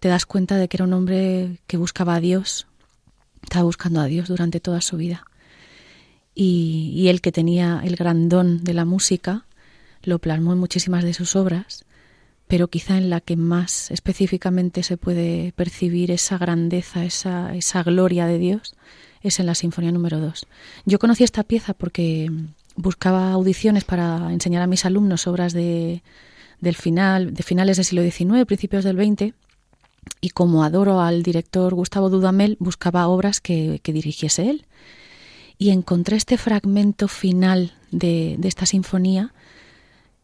te 0.00 0.08
das 0.08 0.26
cuenta 0.26 0.56
de 0.56 0.68
que 0.68 0.76
era 0.76 0.84
un 0.84 0.92
hombre 0.92 1.58
que 1.66 1.76
buscaba 1.76 2.16
a 2.16 2.20
Dios, 2.20 2.66
estaba 3.42 3.64
buscando 3.64 4.00
a 4.00 4.06
Dios 4.06 4.28
durante 4.28 4.60
toda 4.60 4.80
su 4.80 4.96
vida. 4.96 5.24
Y, 6.34 6.92
y 6.94 7.08
él 7.08 7.20
que 7.20 7.32
tenía 7.32 7.80
el 7.84 7.96
gran 7.96 8.28
don 8.28 8.64
de 8.64 8.74
la 8.74 8.84
música, 8.84 9.46
lo 10.02 10.18
plasmó 10.18 10.52
en 10.52 10.58
muchísimas 10.58 11.04
de 11.04 11.14
sus 11.14 11.36
obras 11.36 11.84
pero 12.48 12.68
quizá 12.68 12.98
en 12.98 13.10
la 13.10 13.20
que 13.20 13.36
más 13.36 13.90
específicamente 13.90 14.82
se 14.82 14.96
puede 14.96 15.52
percibir 15.52 16.10
esa 16.10 16.38
grandeza, 16.38 17.04
esa, 17.04 17.54
esa 17.54 17.82
gloria 17.82 18.26
de 18.26 18.38
Dios, 18.38 18.74
es 19.22 19.40
en 19.40 19.46
la 19.46 19.54
Sinfonía 19.54 19.92
número 19.92 20.20
2. 20.20 20.46
Yo 20.84 20.98
conocí 20.98 21.24
esta 21.24 21.44
pieza 21.44 21.72
porque 21.72 22.30
buscaba 22.76 23.32
audiciones 23.32 23.84
para 23.84 24.32
enseñar 24.32 24.62
a 24.62 24.66
mis 24.66 24.84
alumnos 24.84 25.26
obras 25.26 25.52
de, 25.52 26.02
del 26.60 26.76
final, 26.76 27.32
de 27.32 27.42
finales 27.42 27.76
del 27.78 27.86
siglo 27.86 28.02
XIX, 28.02 28.44
principios 28.46 28.84
del 28.84 28.96
XX, 28.96 29.32
y 30.20 30.30
como 30.30 30.64
adoro 30.64 31.00
al 31.00 31.22
director 31.22 31.74
Gustavo 31.74 32.10
Dudamel, 32.10 32.56
buscaba 32.60 33.08
obras 33.08 33.40
que, 33.40 33.80
que 33.82 33.92
dirigiese 33.94 34.50
él. 34.50 34.66
Y 35.56 35.70
encontré 35.70 36.16
este 36.16 36.36
fragmento 36.36 37.08
final 37.08 37.72
de, 37.90 38.36
de 38.38 38.48
esta 38.48 38.66
sinfonía, 38.66 39.32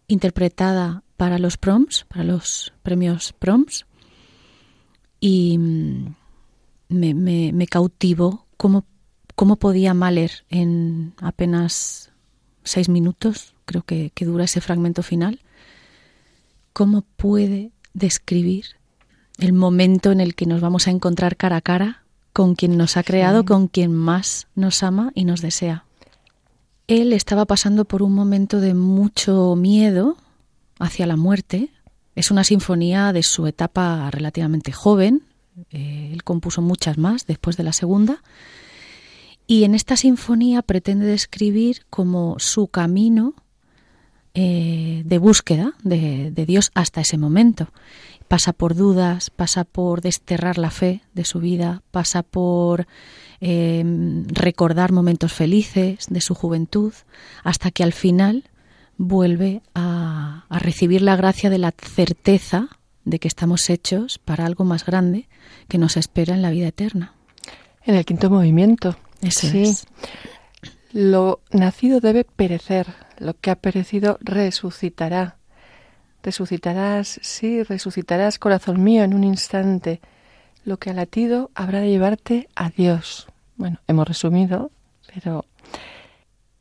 interpretada 0.08 1.02
para 1.20 1.38
los 1.38 1.58
proms, 1.58 2.06
para 2.08 2.24
los 2.24 2.72
premios 2.82 3.34
proms, 3.34 3.84
y 5.20 5.58
mm, 5.58 6.14
me, 6.88 7.52
me, 7.52 7.66
cautivó 7.66 8.46
cómo, 8.56 8.86
cómo, 9.34 9.56
podía 9.56 9.92
Mahler 9.92 10.46
en 10.48 11.12
apenas 11.20 12.10
seis 12.64 12.88
minutos, 12.88 13.52
creo 13.66 13.82
que, 13.82 14.12
que 14.14 14.24
dura 14.24 14.44
ese 14.44 14.62
fragmento 14.62 15.02
final, 15.02 15.40
cómo 16.72 17.02
puede 17.02 17.70
describir 17.92 18.64
el 19.36 19.52
momento 19.52 20.12
en 20.12 20.20
el 20.20 20.34
que 20.34 20.46
nos 20.46 20.62
vamos 20.62 20.88
a 20.88 20.90
encontrar 20.90 21.36
cara 21.36 21.56
a 21.56 21.60
cara 21.60 22.02
con 22.32 22.54
quien 22.54 22.78
nos 22.78 22.96
ha 22.96 23.02
creado, 23.02 23.44
con 23.44 23.68
quien 23.68 23.92
más 23.92 24.46
nos 24.54 24.82
ama 24.82 25.12
y 25.14 25.26
nos 25.26 25.42
desea. 25.42 25.84
Él 26.86 27.12
estaba 27.12 27.44
pasando 27.44 27.84
por 27.84 28.02
un 28.02 28.14
momento 28.14 28.58
de 28.58 28.72
mucho 28.72 29.54
miedo, 29.54 30.16
hacia 30.80 31.06
la 31.06 31.16
muerte. 31.16 31.70
Es 32.16 32.30
una 32.30 32.44
sinfonía 32.44 33.12
de 33.12 33.22
su 33.22 33.46
etapa 33.46 34.10
relativamente 34.10 34.72
joven. 34.72 35.22
Eh, 35.70 36.10
él 36.12 36.24
compuso 36.24 36.62
muchas 36.62 36.98
más 36.98 37.26
después 37.26 37.56
de 37.56 37.62
la 37.62 37.72
segunda. 37.72 38.22
Y 39.46 39.64
en 39.64 39.74
esta 39.74 39.96
sinfonía 39.96 40.62
pretende 40.62 41.06
describir 41.06 41.82
como 41.90 42.36
su 42.38 42.68
camino 42.68 43.34
eh, 44.32 45.02
de 45.04 45.18
búsqueda 45.18 45.74
de, 45.82 46.30
Dios 46.46 46.70
hasta 46.74 47.00
ese 47.00 47.18
momento. 47.18 47.72
Pasa 48.28 48.52
por 48.52 48.76
dudas, 48.76 49.28
pasa 49.30 49.64
por 49.64 50.02
desterrar 50.02 50.56
la 50.56 50.70
fe 50.70 51.02
de 51.14 51.24
su 51.24 51.40
vida, 51.40 51.82
pasa 51.90 52.22
por 52.22 52.86
eh, 53.40 53.82
recordar 54.28 54.92
momentos 54.92 55.32
felices 55.32 56.06
de 56.08 56.20
su 56.20 56.36
juventud, 56.36 56.92
hasta 57.42 57.72
que 57.72 57.82
al 57.82 57.92
final 57.92 58.44
vuelve 59.02 59.62
a, 59.74 60.44
a 60.50 60.58
recibir 60.58 61.00
la 61.00 61.16
gracia 61.16 61.48
de 61.48 61.56
la 61.56 61.72
certeza 61.72 62.68
de 63.06 63.18
que 63.18 63.28
estamos 63.28 63.70
hechos 63.70 64.18
para 64.18 64.44
algo 64.44 64.64
más 64.64 64.84
grande 64.84 65.26
que 65.68 65.78
nos 65.78 65.96
espera 65.96 66.34
en 66.34 66.42
la 66.42 66.50
vida 66.50 66.68
eterna. 66.68 67.14
En 67.82 67.94
el 67.94 68.04
quinto 68.04 68.28
movimiento. 68.28 68.96
Eso 69.22 69.46
sí. 69.46 69.62
es. 69.62 69.86
Lo 70.92 71.40
nacido 71.50 72.00
debe 72.00 72.24
perecer, 72.24 72.88
lo 73.18 73.32
que 73.32 73.50
ha 73.50 73.56
perecido 73.56 74.18
resucitará. 74.20 75.38
Resucitarás, 76.22 77.20
sí, 77.22 77.62
resucitarás, 77.62 78.38
corazón 78.38 78.82
mío, 78.82 79.02
en 79.02 79.14
un 79.14 79.24
instante. 79.24 80.02
Lo 80.66 80.78
que 80.78 80.90
ha 80.90 80.92
latido 80.92 81.50
habrá 81.54 81.80
de 81.80 81.88
llevarte 81.88 82.50
a 82.54 82.68
Dios. 82.68 83.28
Bueno, 83.56 83.78
hemos 83.88 84.06
resumido, 84.06 84.70
pero 85.14 85.46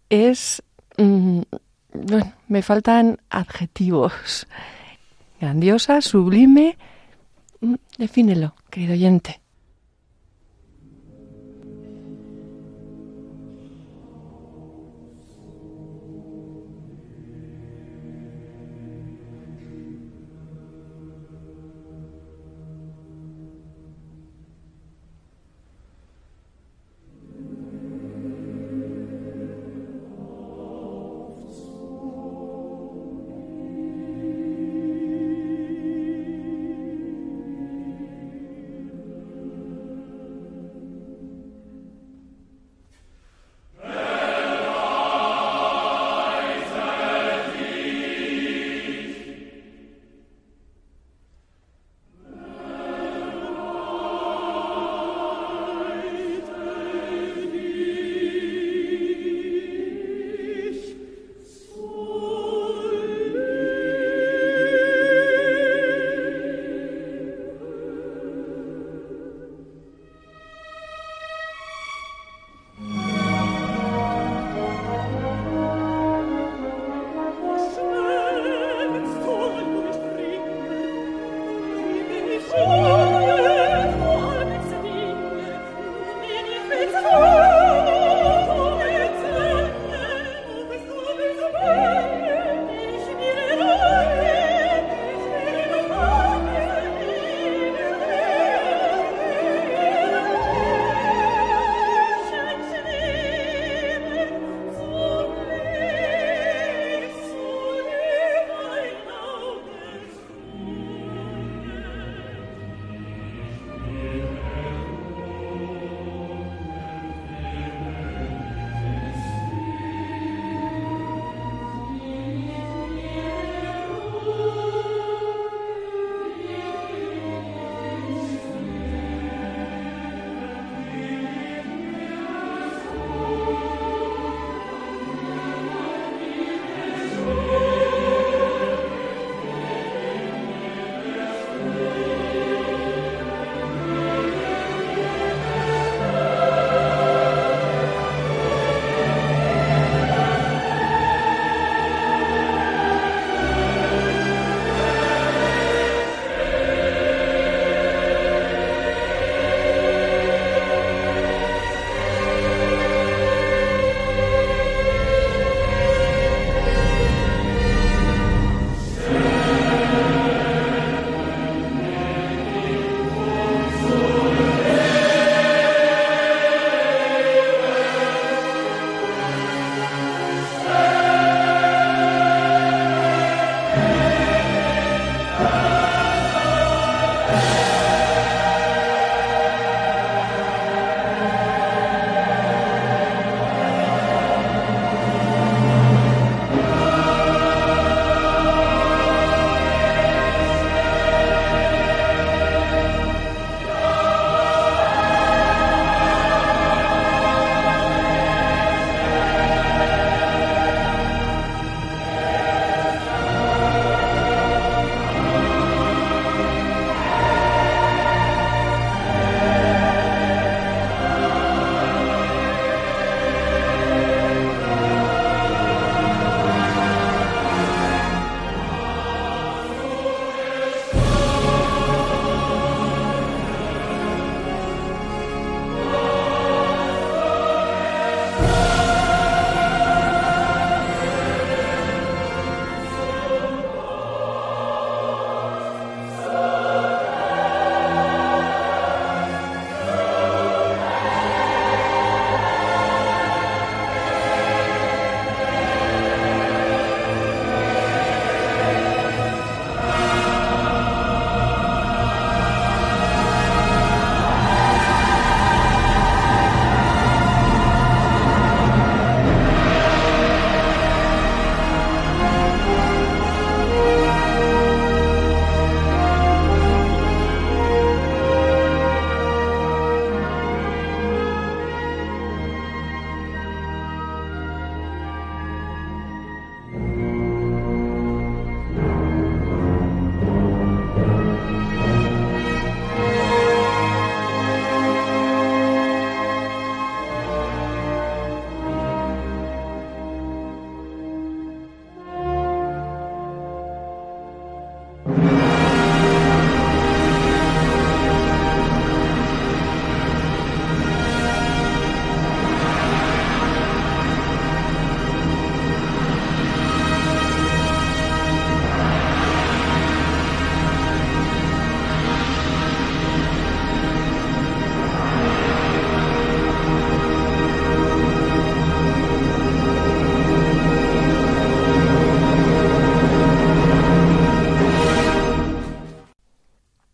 es... 0.10 0.64
mm, 0.98 1.42
bueno, 1.94 2.34
me 2.48 2.62
faltan 2.62 3.20
adjetivos. 3.30 4.48
Grandiosa, 5.40 6.02
sublime. 6.02 6.78
Mm, 7.62 7.76
Defínelo, 7.98 8.56
querido 8.70 8.94
oyente. 8.94 9.39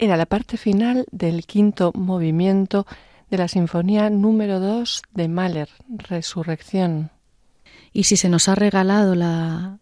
Era 0.05 0.17
la 0.17 0.27
parte 0.27 0.57
final 0.57 1.07
del 1.11 1.47
quinto 1.47 1.91
movimiento 1.95 2.85
de 3.31 3.39
la 3.39 3.47
Sinfonía 3.47 4.11
número 4.11 4.59
2 4.59 5.01
de 5.15 5.27
Mahler, 5.27 5.67
Resurrección. 5.89 7.09
Y 7.91 8.03
si 8.03 8.15
se 8.15 8.29
nos 8.29 8.47
ha 8.47 8.53
regalado 8.53 9.15
la, 9.15 9.79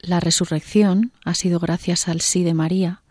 la 0.00 0.20
resurrección, 0.20 1.12
ha 1.26 1.34
sido 1.34 1.60
gracias 1.60 2.08
al 2.08 2.22
sí 2.22 2.44
de 2.44 2.54
María, 2.54 3.02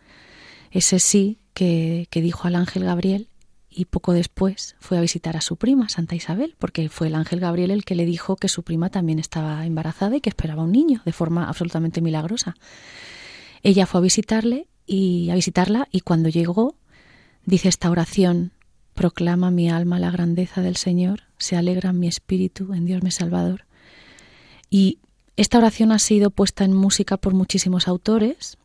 ese 0.72 0.98
sí 0.98 1.38
que, 1.54 2.08
que 2.10 2.22
dijo 2.22 2.48
al 2.48 2.56
ángel 2.56 2.86
Gabriel 2.86 3.28
y 3.70 3.86
poco 3.86 4.12
después 4.12 4.76
fue 4.80 4.98
a 4.98 5.02
visitar 5.02 5.38
a 5.38 5.42
su 5.42 5.58
prima, 5.58 5.90
Santa 5.90 6.16
Isabel, 6.16 6.56
porque 6.58 6.90
fue 6.90 7.06
el 7.06 7.14
ángel 7.14 7.40
Gabriel 7.40 7.70
el 7.70 7.86
que 7.86 7.94
le 7.94 8.06
dijo 8.06 8.36
que 8.36 8.50
su 8.50 8.64
prima 8.64 8.90
también 8.90 9.20
estaba 9.20 9.64
embarazada 9.64 10.16
y 10.16 10.22
que 10.22 10.30
esperaba 10.30 10.64
un 10.64 10.72
niño 10.72 11.04
de 11.06 11.14
forma 11.14 11.48
absolutamente 11.48 12.02
milagrosa. 12.02 12.56
Ella 13.62 13.86
fue 13.86 14.00
a 14.00 14.02
visitarle 14.02 14.66
y 14.92 15.30
a 15.30 15.36
visitarla 15.36 15.88
y 15.90 16.02
cuando 16.02 16.28
llegó 16.28 16.76
dice 17.46 17.70
esta 17.70 17.90
oración: 17.90 18.52
Proclama 18.94 19.50
mi 19.50 19.70
alma 19.70 20.00
la 20.00 20.12
grandeza 20.12 20.62
del 20.62 20.76
Señor, 20.76 21.24
se 21.38 21.56
alegra 21.56 21.94
mi 21.94 22.10
espíritu 22.10 22.74
en 22.74 22.86
Dios 22.86 23.02
mi 23.02 23.12
Salvador. 23.12 23.66
Y 24.70 25.00
esta 25.38 25.60
oración 25.60 25.94
ha 25.94 26.00
sido 26.00 26.30
puesta 26.30 26.66
en 26.66 26.74
música 26.74 27.16
por 27.16 27.34
muchísimos 27.34 27.88
autores, 27.88 28.58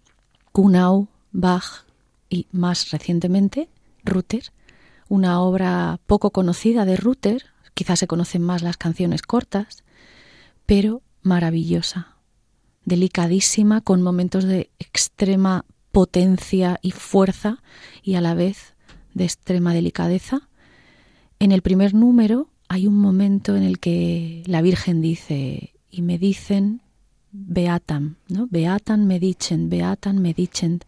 Kunau, 0.50 1.06
Bach 1.30 1.84
y 2.28 2.48
más 2.50 2.90
recientemente 2.90 3.68
Ruther 4.04 4.52
una 5.08 5.40
obra 5.40 6.00
poco 6.06 6.32
conocida 6.32 6.84
de 6.84 6.96
Ruther, 6.96 7.44
quizás 7.74 8.00
se 8.00 8.08
conocen 8.08 8.42
más 8.42 8.62
las 8.62 8.76
canciones 8.76 9.22
cortas, 9.22 9.84
pero 10.66 11.02
maravillosa, 11.22 12.16
delicadísima, 12.84 13.80
con 13.80 14.02
momentos 14.02 14.42
de 14.42 14.70
extrema 14.80 15.64
potencia 15.96 16.78
y 16.82 16.90
fuerza 16.90 17.62
y 18.02 18.16
a 18.16 18.20
la 18.20 18.34
vez 18.34 18.74
de 19.14 19.24
extrema 19.24 19.72
delicadeza. 19.72 20.50
En 21.38 21.52
el 21.52 21.62
primer 21.62 21.94
número 21.94 22.50
hay 22.68 22.86
un 22.86 22.98
momento 22.98 23.56
en 23.56 23.62
el 23.62 23.78
que 23.78 24.42
la 24.44 24.60
Virgen 24.60 25.00
dice, 25.00 25.72
y 25.90 26.02
me 26.02 26.18
dicen 26.18 26.82
Beatam, 27.32 28.16
¿no? 28.28 28.46
Beatam 28.50 29.06
me 29.06 29.18
dicen, 29.18 29.70
Beatam 29.70 30.18
me 30.18 30.34
dicen. 30.34 30.80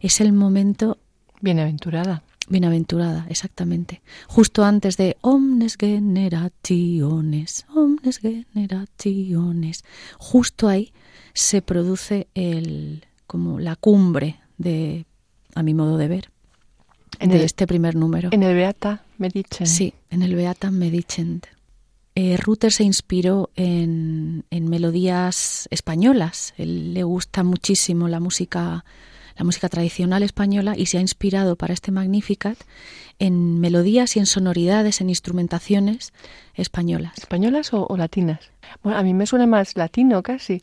Es 0.00 0.22
el 0.22 0.32
momento... 0.32 0.96
Bienaventurada. 1.42 2.22
Bienaventurada, 2.48 3.26
exactamente. 3.28 4.00
Justo 4.26 4.64
antes 4.64 4.96
de 4.96 5.18
omnes 5.20 5.76
generationes, 5.76 7.66
omnes 7.74 8.20
generationes. 8.20 9.84
Justo 10.16 10.66
ahí 10.66 10.94
se 11.34 11.60
produce 11.60 12.28
el 12.34 13.04
como 13.26 13.58
la 13.58 13.76
cumbre 13.76 14.40
de 14.58 15.06
a 15.54 15.62
mi 15.62 15.74
modo 15.74 15.96
de 15.96 16.08
ver 16.08 16.30
en 17.18 17.30
de 17.30 17.44
este 17.44 17.66
primer 17.66 17.94
número. 17.94 18.28
En 18.32 18.42
el 18.42 18.54
Beata 18.54 19.02
Medicent. 19.18 19.66
Sí, 19.66 19.94
en 20.10 20.22
el 20.22 20.34
Beata 20.34 20.70
Medicent. 20.70 21.46
Eh, 22.14 22.36
Ruther 22.38 22.72
se 22.72 22.84
inspiró 22.84 23.50
en, 23.56 24.44
en 24.50 24.68
melodías 24.68 25.68
españolas. 25.70 26.54
Él 26.56 26.94
le 26.94 27.02
gusta 27.02 27.42
muchísimo 27.42 28.08
la 28.08 28.20
música 28.20 28.84
la 29.36 29.44
música 29.44 29.68
tradicional 29.68 30.22
española 30.22 30.74
y 30.76 30.86
se 30.86 30.98
ha 30.98 31.00
inspirado 31.00 31.56
para 31.56 31.74
este 31.74 31.92
Magnificat 31.92 32.58
en 33.18 33.60
melodías 33.60 34.16
y 34.16 34.18
en 34.18 34.26
sonoridades, 34.26 35.00
en 35.00 35.10
instrumentaciones 35.10 36.12
españolas. 36.54 37.18
¿Españolas 37.18 37.70
o, 37.72 37.94
latinas? 37.96 38.40
Bueno, 38.82 38.98
a 38.98 39.02
mí 39.02 39.14
me 39.14 39.26
suena 39.26 39.46
más 39.46 39.76
latino 39.76 40.22
casi. 40.22 40.62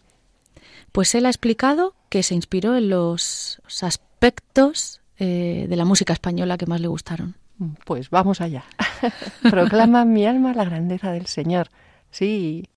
Pues 0.91 1.13
él 1.15 1.25
ha 1.25 1.29
explicado 1.29 1.93
que 2.13 2.21
se 2.21 2.35
inspiró 2.35 2.77
en 2.77 2.89
los 2.89 3.59
aspectos 3.81 5.01
eh, 5.17 5.65
de 5.67 5.75
la 5.75 5.83
música 5.83 6.13
española 6.13 6.59
que 6.59 6.67
más 6.67 6.79
le 6.79 6.87
gustaron. 6.87 7.33
Pues 7.85 8.11
vamos 8.11 8.39
allá. 8.39 8.65
Proclama 9.49 10.05
mi 10.05 10.27
alma 10.27 10.53
la 10.53 10.63
grandeza 10.63 11.11
del 11.11 11.25
Señor. 11.25 11.69
Sí, 12.11 12.69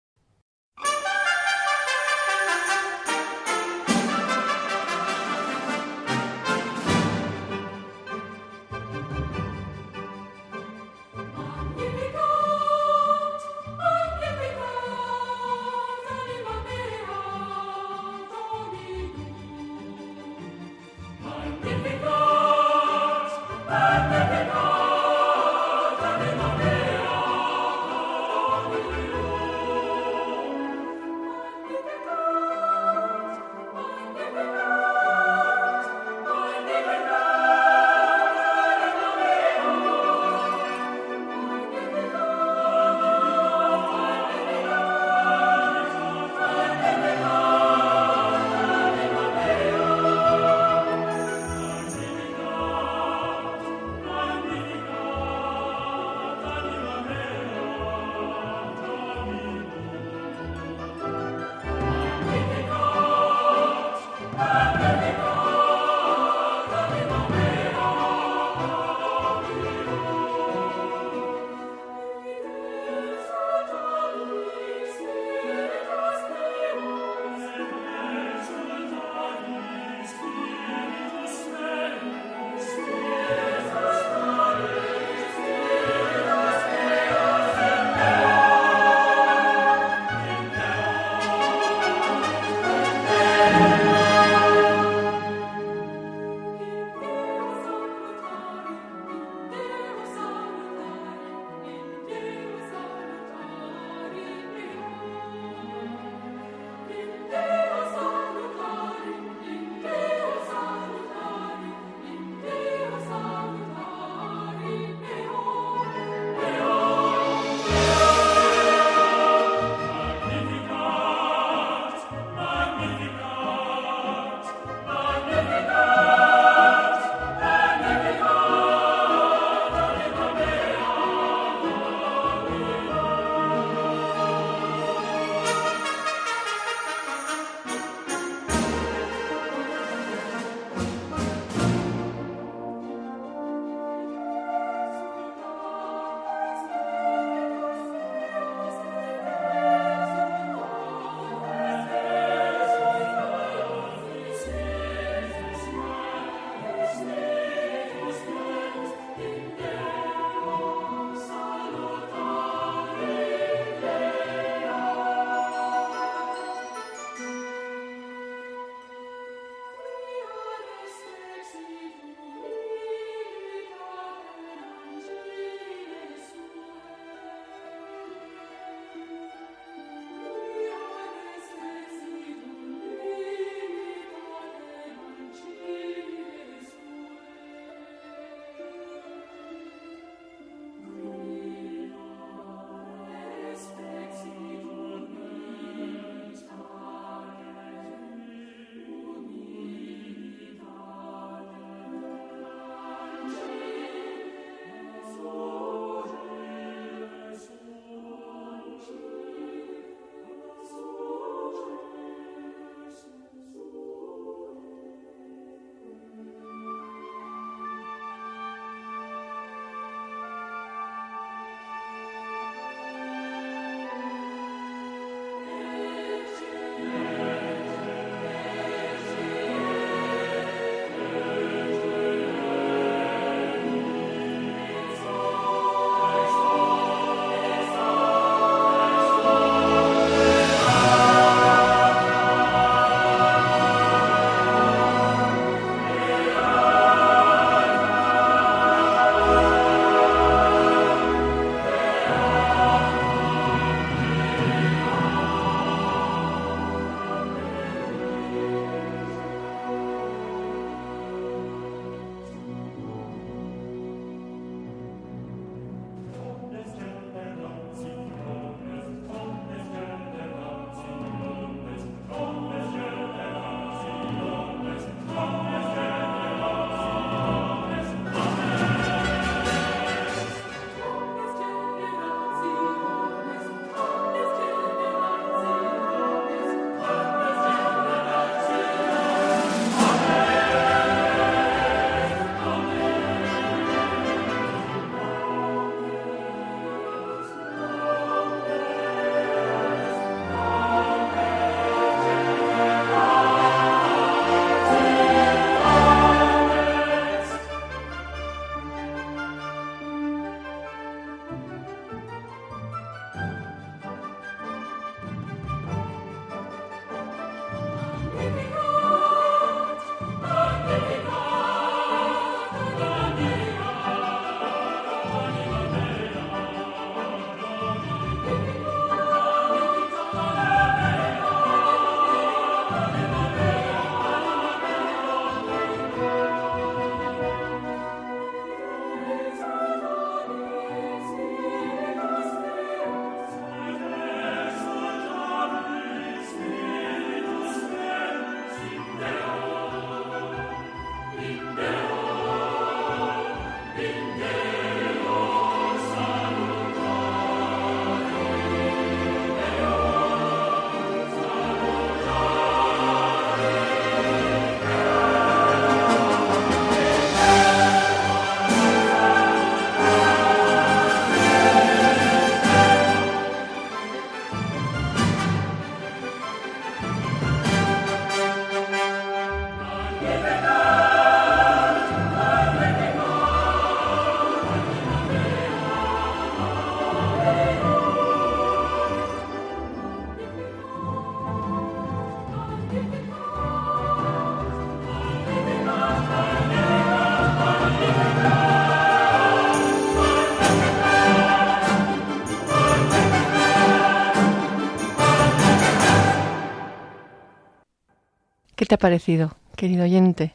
¿Qué 408.67 408.71
te 408.71 408.75
ha 408.75 408.79
parecido, 408.79 409.37
querido 409.55 409.85
oyente? 409.85 410.33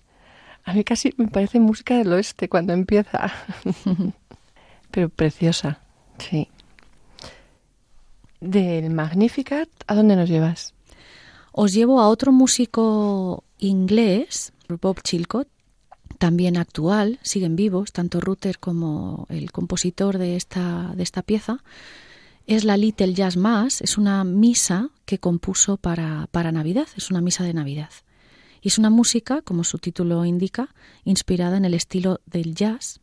A 0.64 0.74
mí 0.74 0.86
casi 0.86 1.14
me 1.18 1.28
parece 1.28 1.60
música 1.60 1.98
del 1.98 2.14
oeste 2.14 2.48
cuando 2.48 2.72
empieza. 2.72 3.30
Pero 4.92 5.10
preciosa, 5.10 5.82
sí. 6.18 6.48
Del 8.40 8.90
Magnificat, 8.90 9.68
¿a 9.86 9.96
dónde 9.96 10.16
nos 10.16 10.30
llevas? 10.30 10.74
Os 11.52 11.74
llevo 11.74 12.00
a 12.00 12.08
otro 12.08 12.32
músico 12.32 13.44
inglés, 13.58 14.54
Bob 14.82 15.02
Chilcott, 15.02 15.50
también 16.18 16.56
actual, 16.56 17.20
siguen 17.24 17.58
vivos, 17.58 17.92
tanto 17.92 18.22
Ruther 18.22 18.60
como 18.60 19.26
el 19.28 19.52
compositor 19.52 20.18
de 20.18 20.38
esta, 20.38 20.94
de 20.96 21.04
esta 21.04 21.22
pieza. 21.22 21.66
Es 22.48 22.64
la 22.64 22.78
Little 22.78 23.14
Jazz 23.14 23.36
Mass, 23.36 23.82
es 23.82 23.98
una 23.98 24.24
misa 24.24 24.90
que 25.04 25.20
compuso 25.20 25.76
para, 25.76 26.30
para 26.32 26.54
Navidad, 26.54 26.88
es 26.96 27.12
una 27.12 27.20
misa 27.20 27.44
de 27.44 27.54
Navidad. 27.54 27.90
Y 28.62 28.68
es 28.68 28.78
una 28.78 28.90
música, 28.90 29.42
como 29.42 29.64
su 29.64 29.80
título 29.80 30.24
indica, 30.24 30.74
inspirada 31.04 31.58
en 31.58 31.66
el 31.66 31.74
estilo 31.74 32.22
del 32.26 32.54
jazz, 32.54 33.00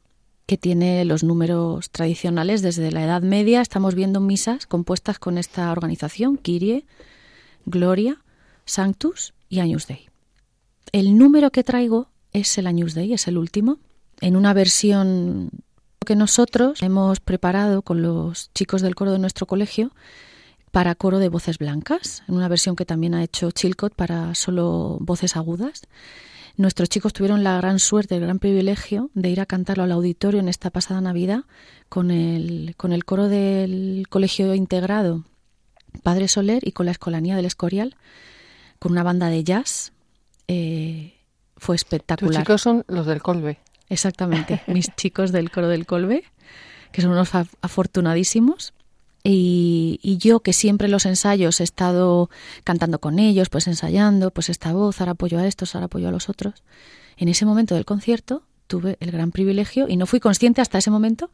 que 0.46 0.56
tiene 0.56 1.04
los 1.04 1.24
números 1.24 1.90
tradicionales 1.90 2.62
desde 2.62 2.90
la 2.90 3.04
Edad 3.04 3.22
Media. 3.22 3.61
Estamos 3.61 3.94
viendo 3.94 4.20
misas 4.20 4.66
compuestas 4.66 5.18
con 5.18 5.36
esta 5.36 5.70
organización, 5.72 6.36
Kyrie, 6.36 6.86
Gloria, 7.66 8.22
Sanctus 8.64 9.34
y 9.48 9.59
Agnus 9.59 9.86
Dei. 9.86 10.09
El 10.92 11.18
número 11.18 11.50
que 11.50 11.64
traigo 11.64 12.09
es 12.32 12.56
el 12.56 12.66
Agnus 12.66 12.94
Dei, 12.94 13.12
es 13.12 13.28
el 13.28 13.36
último, 13.36 13.78
en 14.20 14.36
una 14.36 14.54
versión 14.54 15.50
que 16.06 16.16
nosotros 16.16 16.82
hemos 16.82 17.20
preparado 17.20 17.82
con 17.82 18.00
los 18.00 18.50
chicos 18.54 18.80
del 18.80 18.94
coro 18.94 19.12
de 19.12 19.18
nuestro 19.18 19.46
colegio 19.46 19.92
para 20.70 20.94
coro 20.94 21.18
de 21.18 21.28
voces 21.28 21.58
blancas, 21.58 22.22
en 22.28 22.34
una 22.34 22.48
versión 22.48 22.76
que 22.76 22.84
también 22.84 23.14
ha 23.14 23.22
hecho 23.22 23.50
Chilcott 23.50 23.94
para 23.94 24.34
solo 24.34 24.98
voces 25.00 25.36
agudas. 25.36 25.82
Nuestros 26.56 26.88
chicos 26.88 27.12
tuvieron 27.12 27.44
la 27.44 27.56
gran 27.58 27.78
suerte, 27.78 28.16
el 28.16 28.22
gran 28.22 28.38
privilegio 28.38 29.10
de 29.14 29.30
ir 29.30 29.40
a 29.40 29.46
cantarlo 29.46 29.84
al 29.84 29.92
auditorio 29.92 30.40
en 30.40 30.48
esta 30.48 30.70
pasada 30.70 31.00
Navidad 31.00 31.44
con 31.88 32.10
el, 32.10 32.74
con 32.76 32.92
el 32.92 33.04
coro 33.04 33.28
del 33.28 34.06
Colegio 34.08 34.54
Integrado 34.54 35.24
Padre 36.02 36.28
Soler 36.28 36.66
y 36.66 36.72
con 36.72 36.86
la 36.86 36.92
Escolanía 36.92 37.36
del 37.36 37.44
Escorial, 37.44 37.96
con 38.78 38.92
una 38.92 39.02
banda 39.02 39.28
de 39.28 39.44
jazz. 39.44 39.92
Eh, 40.46 41.14
fue 41.56 41.76
espectacular. 41.76 42.34
Tus 42.34 42.42
chicos 42.42 42.62
son 42.62 42.84
los 42.88 43.06
del 43.06 43.22
Colbe. 43.22 43.58
Exactamente, 43.88 44.62
mis 44.66 44.94
chicos 44.96 45.32
del 45.32 45.50
coro 45.50 45.68
del 45.68 45.86
Colbe, 45.86 46.24
que 46.92 47.02
son 47.02 47.12
unos 47.12 47.30
afortunadísimos. 47.60 48.74
Y, 49.30 50.16
yo 50.18 50.40
que 50.40 50.54
siempre 50.54 50.88
los 50.88 51.04
ensayos 51.04 51.60
he 51.60 51.64
estado 51.64 52.30
cantando 52.64 52.98
con 52.98 53.18
ellos, 53.18 53.50
pues 53.50 53.66
ensayando, 53.66 54.30
pues 54.30 54.48
esta 54.48 54.72
voz, 54.72 55.00
ahora 55.00 55.12
apoyo 55.12 55.38
a 55.38 55.46
estos, 55.46 55.74
ahora 55.74 55.84
apoyo 55.84 56.08
a 56.08 56.12
los 56.12 56.30
otros. 56.30 56.62
En 57.18 57.28
ese 57.28 57.44
momento 57.44 57.74
del 57.74 57.84
concierto 57.84 58.42
tuve 58.68 58.96
el 59.00 59.10
gran 59.10 59.30
privilegio 59.30 59.86
y 59.86 59.98
no 59.98 60.06
fui 60.06 60.18
consciente 60.18 60.62
hasta 60.62 60.78
ese 60.78 60.90
momento 60.90 61.30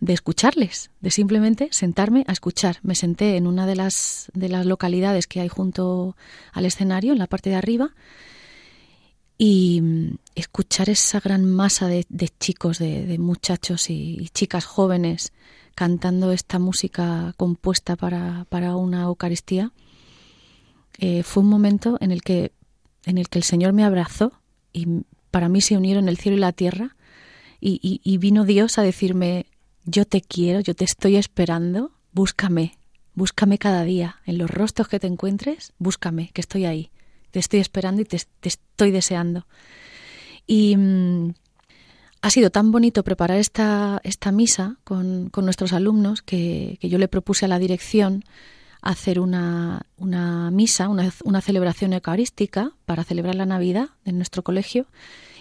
de 0.00 0.12
escucharles, 0.12 0.90
de 1.00 1.12
simplemente 1.12 1.68
sentarme 1.70 2.24
a 2.26 2.32
escuchar. 2.32 2.78
Me 2.82 2.96
senté 2.96 3.36
en 3.36 3.46
una 3.46 3.64
de 3.64 3.76
las, 3.76 4.32
de 4.34 4.48
las 4.48 4.66
localidades 4.66 5.28
que 5.28 5.40
hay 5.40 5.48
junto 5.48 6.16
al 6.52 6.64
escenario, 6.64 7.12
en 7.12 7.18
la 7.20 7.28
parte 7.28 7.50
de 7.50 7.56
arriba, 7.56 7.94
y 9.38 9.82
escuchar 10.34 10.90
esa 10.90 11.20
gran 11.20 11.44
masa 11.44 11.86
de, 11.86 12.04
chicos, 12.40 12.78
de, 12.78 13.16
muchachos 13.18 13.88
y 13.88 14.28
chicas 14.34 14.64
jóvenes 14.64 15.32
cantando 15.80 16.30
esta 16.30 16.58
música 16.58 17.32
compuesta 17.38 17.96
para, 17.96 18.44
para 18.50 18.76
una 18.76 19.04
Eucaristía, 19.04 19.72
eh, 20.98 21.22
fue 21.22 21.42
un 21.42 21.48
momento 21.48 21.96
en 22.02 22.10
el, 22.10 22.20
que, 22.20 22.52
en 23.06 23.16
el 23.16 23.30
que 23.30 23.38
el 23.38 23.44
Señor 23.44 23.72
me 23.72 23.82
abrazó 23.82 24.34
y 24.74 25.04
para 25.30 25.48
mí 25.48 25.62
se 25.62 25.78
unieron 25.78 26.10
el 26.10 26.18
cielo 26.18 26.36
y 26.36 26.40
la 26.40 26.52
tierra 26.52 26.96
y, 27.62 28.18
vino 28.18 28.44
Dios 28.44 28.76
a 28.76 28.82
decirme, 28.82 29.46
yo 29.86 30.04
te 30.04 30.20
quiero, 30.20 30.60
yo 30.60 30.74
te 30.74 30.84
estoy 30.84 31.16
esperando, 31.16 31.92
búscame, 32.12 32.76
búscame 33.14 33.56
cada 33.56 33.82
día, 33.82 34.16
en 34.26 34.36
los 34.36 34.50
rostros 34.50 34.86
que 34.86 35.00
te 35.00 35.06
encuentres, 35.06 35.72
búscame, 35.78 36.28
que 36.34 36.42
estoy 36.42 36.66
ahí, 36.66 36.90
te 37.30 37.38
estoy 37.38 37.60
esperando 37.60 38.02
y 38.02 38.04
te, 38.04 38.20
te 38.40 38.50
estoy 38.50 38.90
deseando. 38.90 39.46
Y, 40.46 40.76
mm, 40.76 41.32
ha 42.22 42.30
sido 42.30 42.50
tan 42.50 42.70
bonito 42.70 43.02
preparar 43.02 43.38
esta, 43.38 44.00
esta 44.04 44.32
misa 44.32 44.76
con, 44.84 45.30
nuestros 45.34 45.72
alumnos 45.72 46.22
que, 46.22 46.78
yo 46.82 46.98
le 46.98 47.08
propuse 47.08 47.46
a 47.46 47.48
la 47.48 47.58
dirección 47.58 48.24
hacer 48.82 49.20
una, 49.20 49.86
una 49.96 50.50
misa, 50.50 50.88
una, 50.88 51.12
una, 51.24 51.40
celebración 51.40 51.92
eucarística 51.92 52.72
para 52.86 53.04
celebrar 53.04 53.34
la 53.34 53.46
Navidad 53.46 53.90
en 54.04 54.16
nuestro 54.16 54.42
colegio 54.42 54.86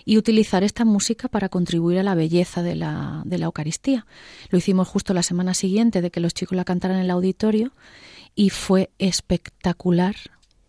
y 0.06 0.18
utilizar 0.18 0.64
esta 0.64 0.86
música 0.86 1.28
para 1.28 1.50
contribuir 1.50 2.00
a 2.00 2.04
la 2.04 2.16
belleza 2.16 2.64
de 2.64 2.76
la, 2.76 3.22
de 3.26 3.38
la 3.38 3.46
Eucaristía. 3.46 4.06
Lo 4.50 4.58
hicimos 4.58 4.88
justo 4.88 5.14
la 5.14 5.24
semana 5.24 5.54
siguiente 5.54 6.02
de 6.02 6.12
que 6.12 6.20
los 6.20 6.34
chicos 6.34 6.56
la 6.56 6.66
cantaran 6.66 6.98
en 6.98 7.04
el 7.04 7.12
auditorio 7.12 7.72
y 8.36 8.50
fue 8.50 8.90
espectacular 9.00 10.16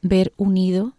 ver 0.03 0.33
unido 0.37 0.93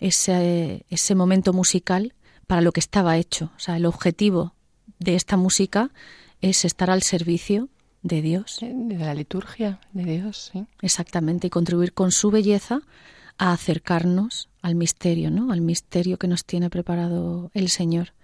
ese, 0.00 0.84
ese 0.90 1.14
momento 1.14 1.52
musical 1.52 2.14
para 2.48 2.62
lo 2.62 2.72
que 2.72 2.80
estaba 2.80 3.16
hecho. 3.16 3.52
O 3.56 3.60
sea, 3.60 3.76
el 3.76 3.86
objetivo 3.86 4.54
de 4.98 5.14
esta 5.14 5.36
música 5.36 5.92
es 6.40 6.64
estar 6.64 6.90
al 6.90 7.02
servicio 7.02 7.68
de 8.02 8.22
Dios. 8.22 8.58
De 8.60 8.96
la 8.96 9.14
liturgia 9.14 9.78
de 9.92 10.04
Dios, 10.04 10.50
sí. 10.52 10.66
Exactamente, 10.82 11.46
y 11.46 11.50
contribuir 11.50 11.92
con 11.92 12.10
su 12.10 12.32
belleza 12.32 12.80
a 13.36 13.52
acercarnos 13.52 14.48
al 14.62 14.74
misterio, 14.74 15.30
¿no? 15.30 15.52
Al 15.52 15.60
misterio 15.60 16.18
que 16.18 16.26
nos 16.26 16.44
tiene 16.44 16.70
preparado 16.70 17.50
el 17.54 17.68
Señor. 17.68 18.14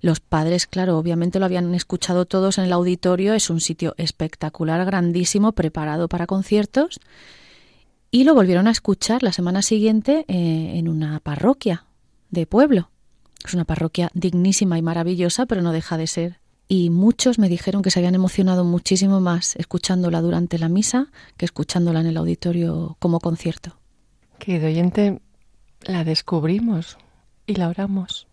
Los 0.00 0.20
padres, 0.20 0.66
claro, 0.66 0.98
obviamente 0.98 1.38
lo 1.38 1.46
habían 1.46 1.74
escuchado 1.74 2.26
todos 2.26 2.58
en 2.58 2.64
el 2.64 2.72
auditorio, 2.72 3.32
es 3.32 3.48
un 3.48 3.60
sitio 3.60 3.94
espectacular, 3.96 4.84
grandísimo, 4.84 5.52
preparado 5.52 6.08
para 6.08 6.26
conciertos, 6.26 7.00
y 8.10 8.24
lo 8.24 8.34
volvieron 8.34 8.68
a 8.68 8.72
escuchar 8.72 9.22
la 9.22 9.32
semana 9.32 9.62
siguiente 9.62 10.26
eh, 10.28 10.72
en 10.74 10.88
una 10.88 11.20
parroquia 11.20 11.86
de 12.30 12.46
pueblo. 12.46 12.90
Es 13.44 13.54
una 13.54 13.64
parroquia 13.64 14.10
dignísima 14.14 14.78
y 14.78 14.82
maravillosa, 14.82 15.46
pero 15.46 15.62
no 15.62 15.72
deja 15.72 15.96
de 15.96 16.06
ser. 16.06 16.40
Y 16.66 16.88
muchos 16.90 17.38
me 17.38 17.48
dijeron 17.48 17.82
que 17.82 17.90
se 17.90 17.98
habían 17.98 18.14
emocionado 18.14 18.64
muchísimo 18.64 19.20
más 19.20 19.54
escuchándola 19.56 20.22
durante 20.22 20.58
la 20.58 20.68
misa 20.68 21.08
que 21.36 21.44
escuchándola 21.44 22.00
en 22.00 22.06
el 22.06 22.16
auditorio 22.16 22.96
como 22.98 23.20
concierto. 23.20 23.76
Querido 24.38 24.66
oyente, 24.66 25.20
la 25.82 26.04
descubrimos 26.04 26.96
y 27.46 27.56
la 27.56 27.68
oramos. 27.68 28.26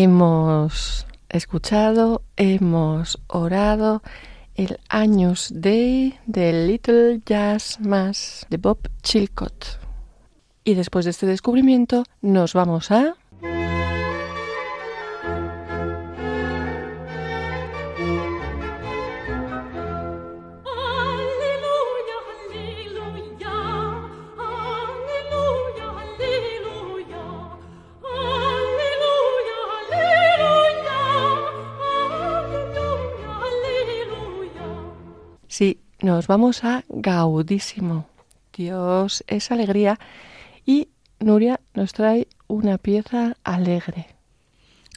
Hemos 0.00 1.08
escuchado, 1.28 2.22
hemos 2.36 3.20
orado 3.26 4.00
el 4.54 4.78
Años 4.88 5.50
Day 5.52 6.16
de 6.24 6.68
Little 6.68 7.20
Jazz 7.26 7.80
Mass 7.80 8.46
de 8.48 8.58
Bob 8.58 8.78
Chilcott. 9.02 9.80
Y 10.62 10.74
después 10.74 11.04
de 11.04 11.10
este 11.10 11.26
descubrimiento 11.26 12.04
nos 12.22 12.52
vamos 12.54 12.92
a... 12.92 13.16
nos 36.18 36.26
vamos 36.26 36.64
a 36.64 36.84
Gaudísimo. 36.88 38.08
Dios 38.52 39.22
es 39.28 39.52
alegría 39.52 40.00
y 40.66 40.88
Nuria 41.20 41.60
nos 41.74 41.92
trae 41.92 42.26
una 42.48 42.76
pieza 42.76 43.36
alegre. 43.44 44.16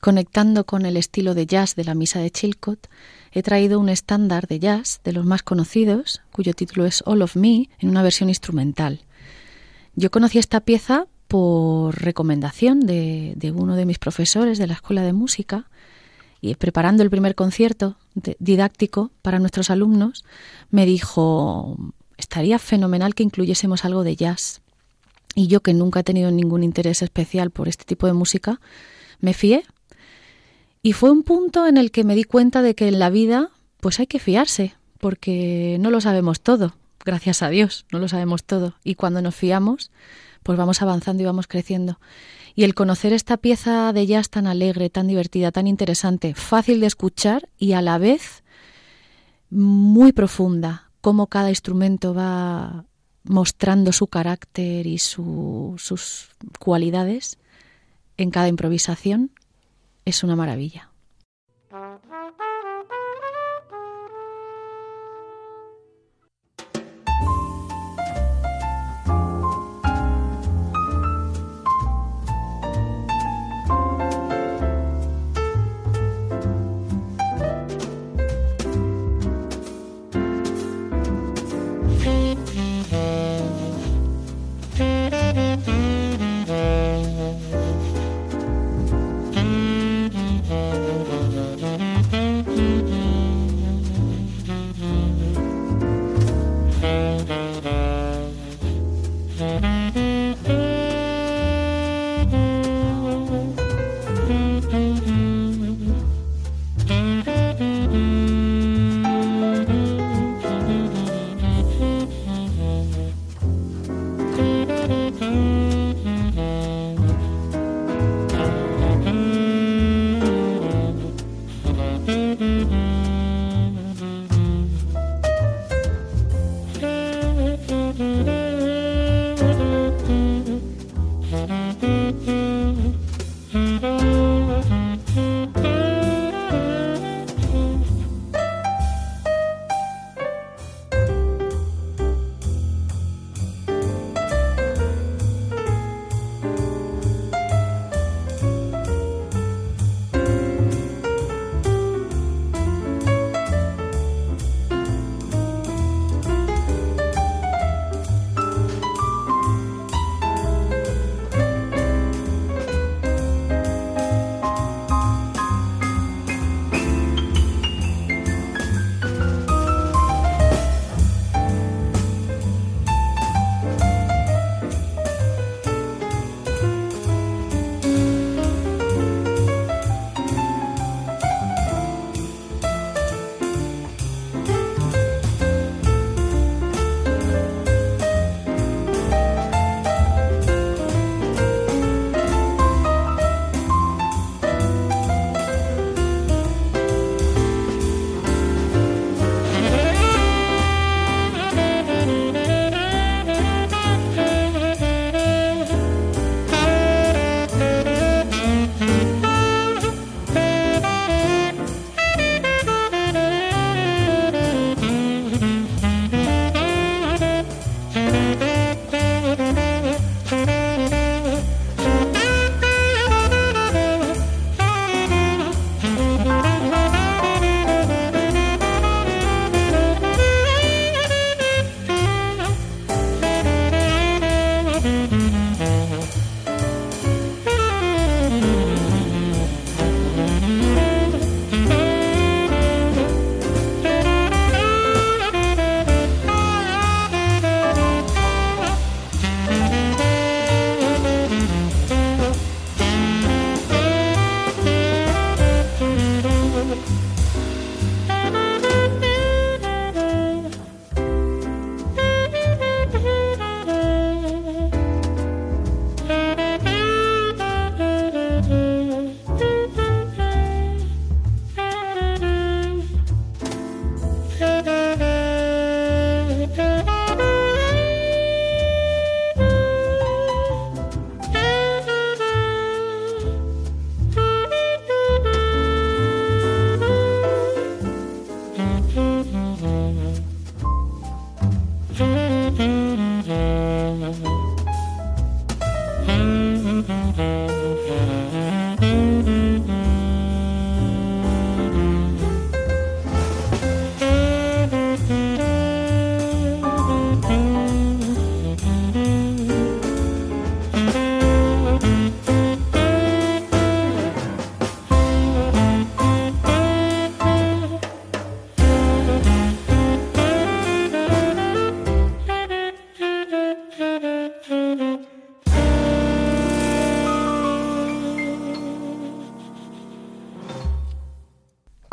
Conectando 0.02 0.66
con 0.66 0.84
el 0.84 0.98
estilo 0.98 1.36
de 1.36 1.46
jazz 1.46 1.76
de 1.76 1.84
la 1.84 1.94
misa 1.94 2.18
de 2.22 2.32
Chilcott, 2.32 2.88
he 3.32 3.44
traído 3.44 3.80
un 3.80 3.90
estándar 3.90 4.48
de 4.48 4.58
jazz 4.58 5.00
de 5.04 5.14
los 5.14 5.24
más 5.24 5.44
conocidos, 5.44 6.24
cuyo 6.32 6.56
título 6.56 6.88
es 6.88 7.04
All 7.06 7.22
of 7.22 7.36
Me, 7.36 7.70
en 7.78 7.90
una 7.90 8.02
versión 8.02 8.30
instrumental. 8.30 9.02
Yo 9.94 10.10
conocí 10.10 10.40
esta 10.40 10.62
pieza 10.62 11.06
por 11.28 12.02
recomendación 12.02 12.80
de, 12.80 13.34
de 13.36 13.52
uno 13.52 13.76
de 13.76 13.86
mis 13.86 14.00
profesores 14.00 14.58
de 14.58 14.66
la 14.66 14.74
escuela 14.74 15.04
de 15.04 15.14
música, 15.14 15.70
y 16.42 16.56
preparando 16.56 17.04
el 17.04 17.12
primer 17.12 17.36
concierto 17.36 17.96
didáctico 18.40 19.12
para 19.22 19.40
nuestros 19.40 19.70
alumnos, 19.70 20.26
me 20.72 20.88
dijo, 20.88 21.78
estaría 22.18 22.58
fenomenal 22.58 23.14
que 23.14 23.24
incluyésemos 23.24 23.86
algo 23.86 24.04
de 24.04 24.16
jazz. 24.16 24.62
Y 25.36 25.48
yo, 25.48 25.62
que 25.62 25.74
nunca 25.74 26.02
he 26.02 26.04
tenido 26.04 26.32
ningún 26.32 26.64
interés 26.64 27.04
especial 27.04 27.52
por 27.52 27.70
este 27.70 27.86
tipo 27.86 28.08
de 28.08 28.14
música, 28.14 28.60
me 29.20 29.34
fié. 29.34 29.64
Y 30.82 30.94
fue 30.94 31.12
un 31.12 31.24
punto 31.24 31.68
en 31.68 31.78
el 31.78 31.92
que 31.92 32.04
me 32.04 32.16
di 32.16 32.24
cuenta 32.24 32.64
de 32.64 32.74
que 32.74 32.88
en 32.88 33.00
la 33.00 33.12
vida 33.12 33.52
pues 33.80 34.00
hay 34.00 34.08
que 34.08 34.20
fiarse, 34.20 34.76
porque 35.00 35.78
no 35.80 35.90
lo 35.90 36.02
sabemos 36.02 36.42
todo, 36.42 36.76
gracias 37.04 37.42
a 37.42 37.50
Dios, 37.50 37.86
no 37.92 38.00
lo 38.00 38.08
sabemos 38.08 38.44
todo. 38.44 38.76
Y 38.84 38.96
cuando 38.96 39.22
nos 39.22 39.36
fiamos, 39.36 39.92
pues 40.44 40.58
vamos 40.58 40.82
avanzando 40.82 41.24
y 41.24 41.26
vamos 41.26 41.48
creciendo. 41.48 42.00
Y 42.56 42.64
el 42.64 42.76
conocer 42.76 43.14
esta 43.14 43.38
pieza 43.38 43.94
de 43.94 44.06
jazz 44.06 44.30
tan 44.30 44.48
alegre, 44.48 44.90
tan 44.90 45.08
divertida, 45.08 45.52
tan 45.52 45.68
interesante, 45.68 46.34
fácil 46.36 46.80
de 46.80 46.88
escuchar 46.88 47.50
y 47.58 47.74
a 47.74 47.82
la 47.82 47.98
vez 47.98 48.44
muy 49.50 50.12
profunda, 50.12 50.90
cómo 51.02 51.28
cada 51.28 51.50
instrumento 51.50 52.14
va 52.14 52.86
mostrando 53.24 53.92
su 53.92 54.08
carácter 54.08 54.88
y 54.88 54.98
sus 54.98 56.30
cualidades 56.60 57.38
en 58.18 58.32
cada 58.32 58.48
improvisación, 58.48 59.32
es 60.06 60.24
una 60.24 60.36
maravilla. 60.36 60.92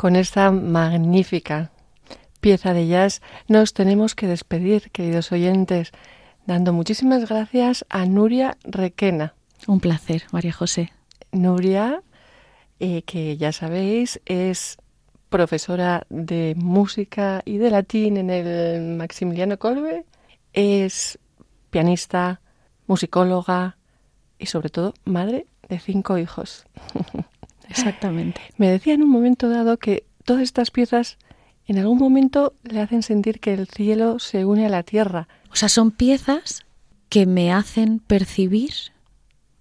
Con 0.09 0.16
esta 0.16 0.50
magnífica 0.50 1.70
pieza 2.40 2.72
de 2.72 2.86
jazz 2.86 3.20
nos 3.46 3.74
tenemos 3.74 4.14
que 4.14 4.26
despedir, 4.26 4.90
queridos 4.90 5.32
oyentes, 5.32 5.92
dando 6.46 6.72
muchísimas 6.72 7.28
gracias 7.28 7.84
a 7.90 8.06
Nuria 8.06 8.56
Requena. 8.64 9.34
Un 9.66 9.80
placer, 9.80 10.22
María 10.32 10.54
José. 10.54 10.94
Nuria, 11.30 12.02
eh, 12.80 13.02
que 13.02 13.36
ya 13.36 13.52
sabéis, 13.52 14.22
es 14.24 14.78
profesora 15.28 16.06
de 16.09 16.54
música 16.56 17.42
y 17.44 17.59
de 17.59 17.70
latín 17.70 18.16
en 18.16 18.30
el 18.30 18.96
Maximiliano 18.96 19.59
Colbe, 19.59 20.06
es 20.54 21.18
pianista, 21.68 22.40
musicóloga 22.86 23.76
y 24.38 24.46
sobre 24.46 24.70
todo 24.70 24.94
madre 25.04 25.44
de 25.68 25.78
cinco 25.78 26.16
hijos. 26.16 26.64
Exactamente. 27.68 28.40
Me 28.56 28.70
decía 28.70 28.94
en 28.94 29.02
un 29.02 29.10
momento 29.10 29.48
dado 29.48 29.76
que 29.76 30.04
todas 30.24 30.42
estas 30.42 30.70
piezas 30.70 31.18
en 31.66 31.78
algún 31.78 31.98
momento 31.98 32.54
le 32.62 32.80
hacen 32.80 33.02
sentir 33.02 33.40
que 33.40 33.52
el 33.52 33.68
cielo 33.68 34.18
se 34.18 34.44
une 34.44 34.66
a 34.66 34.70
la 34.70 34.82
tierra. 34.82 35.28
O 35.52 35.56
sea, 35.56 35.68
son 35.68 35.90
piezas 35.90 36.64
que 37.08 37.26
me 37.26 37.52
hacen 37.52 37.98
percibir 37.98 38.72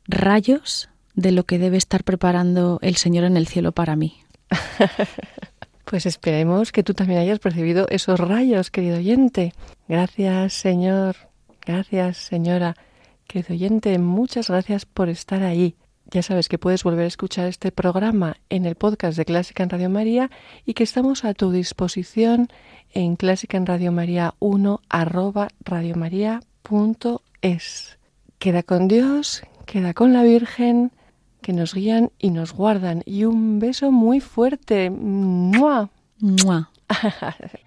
rayos 0.07 0.89
de 1.15 1.31
lo 1.31 1.45
que 1.45 1.59
debe 1.59 1.77
estar 1.77 2.03
preparando 2.03 2.79
el 2.81 2.95
Señor 2.95 3.25
en 3.25 3.35
el 3.35 3.47
cielo 3.47 3.73
para 3.73 3.95
mí. 3.95 4.15
pues 5.85 6.05
esperemos 6.05 6.71
que 6.71 6.83
tú 6.83 6.93
también 6.93 7.19
hayas 7.19 7.39
percibido 7.39 7.87
esos 7.89 8.19
rayos, 8.19 8.71
querido 8.71 8.97
oyente. 8.97 9.53
Gracias, 9.87 10.53
Señor. 10.53 11.15
Gracias, 11.65 12.17
señora. 12.17 12.75
Querido 13.27 13.53
oyente, 13.53 13.99
muchas 13.99 14.47
gracias 14.49 14.85
por 14.85 15.09
estar 15.09 15.43
ahí. 15.43 15.75
Ya 16.09 16.21
sabes 16.21 16.47
que 16.47 16.57
puedes 16.57 16.85
volver 16.85 17.03
a 17.03 17.07
escuchar 17.07 17.47
este 17.47 17.73
programa 17.73 18.37
en 18.49 18.65
el 18.65 18.75
podcast 18.75 19.17
de 19.17 19.25
Clásica 19.25 19.63
en 19.63 19.69
Radio 19.69 19.89
María 19.89 20.31
y 20.65 20.73
que 20.73 20.83
estamos 20.83 21.25
a 21.25 21.33
tu 21.33 21.51
disposición 21.51 22.47
en 22.93 23.17
Clásica 23.17 23.57
en 23.57 23.65
Radio 23.65 23.91
María 23.91 24.33
1 24.39 24.79
arroba 24.87 25.49
radiomaria.es. 25.65 27.97
Queda 28.39 28.63
con 28.63 28.87
Dios, 28.87 29.43
queda 29.65 29.93
con 29.93 30.13
la 30.13 30.23
Virgen, 30.23 30.93
que 31.41 31.51
nos 31.51 31.73
guían 31.73 32.11
y 32.19 32.29
nos 32.29 32.53
guardan. 32.53 33.03
Y 33.05 33.25
un 33.25 33.59
beso 33.59 33.91
muy 33.91 34.21
fuerte. 34.21 34.89
¡Mua! 34.89 35.89
¡Mua! 36.19 36.71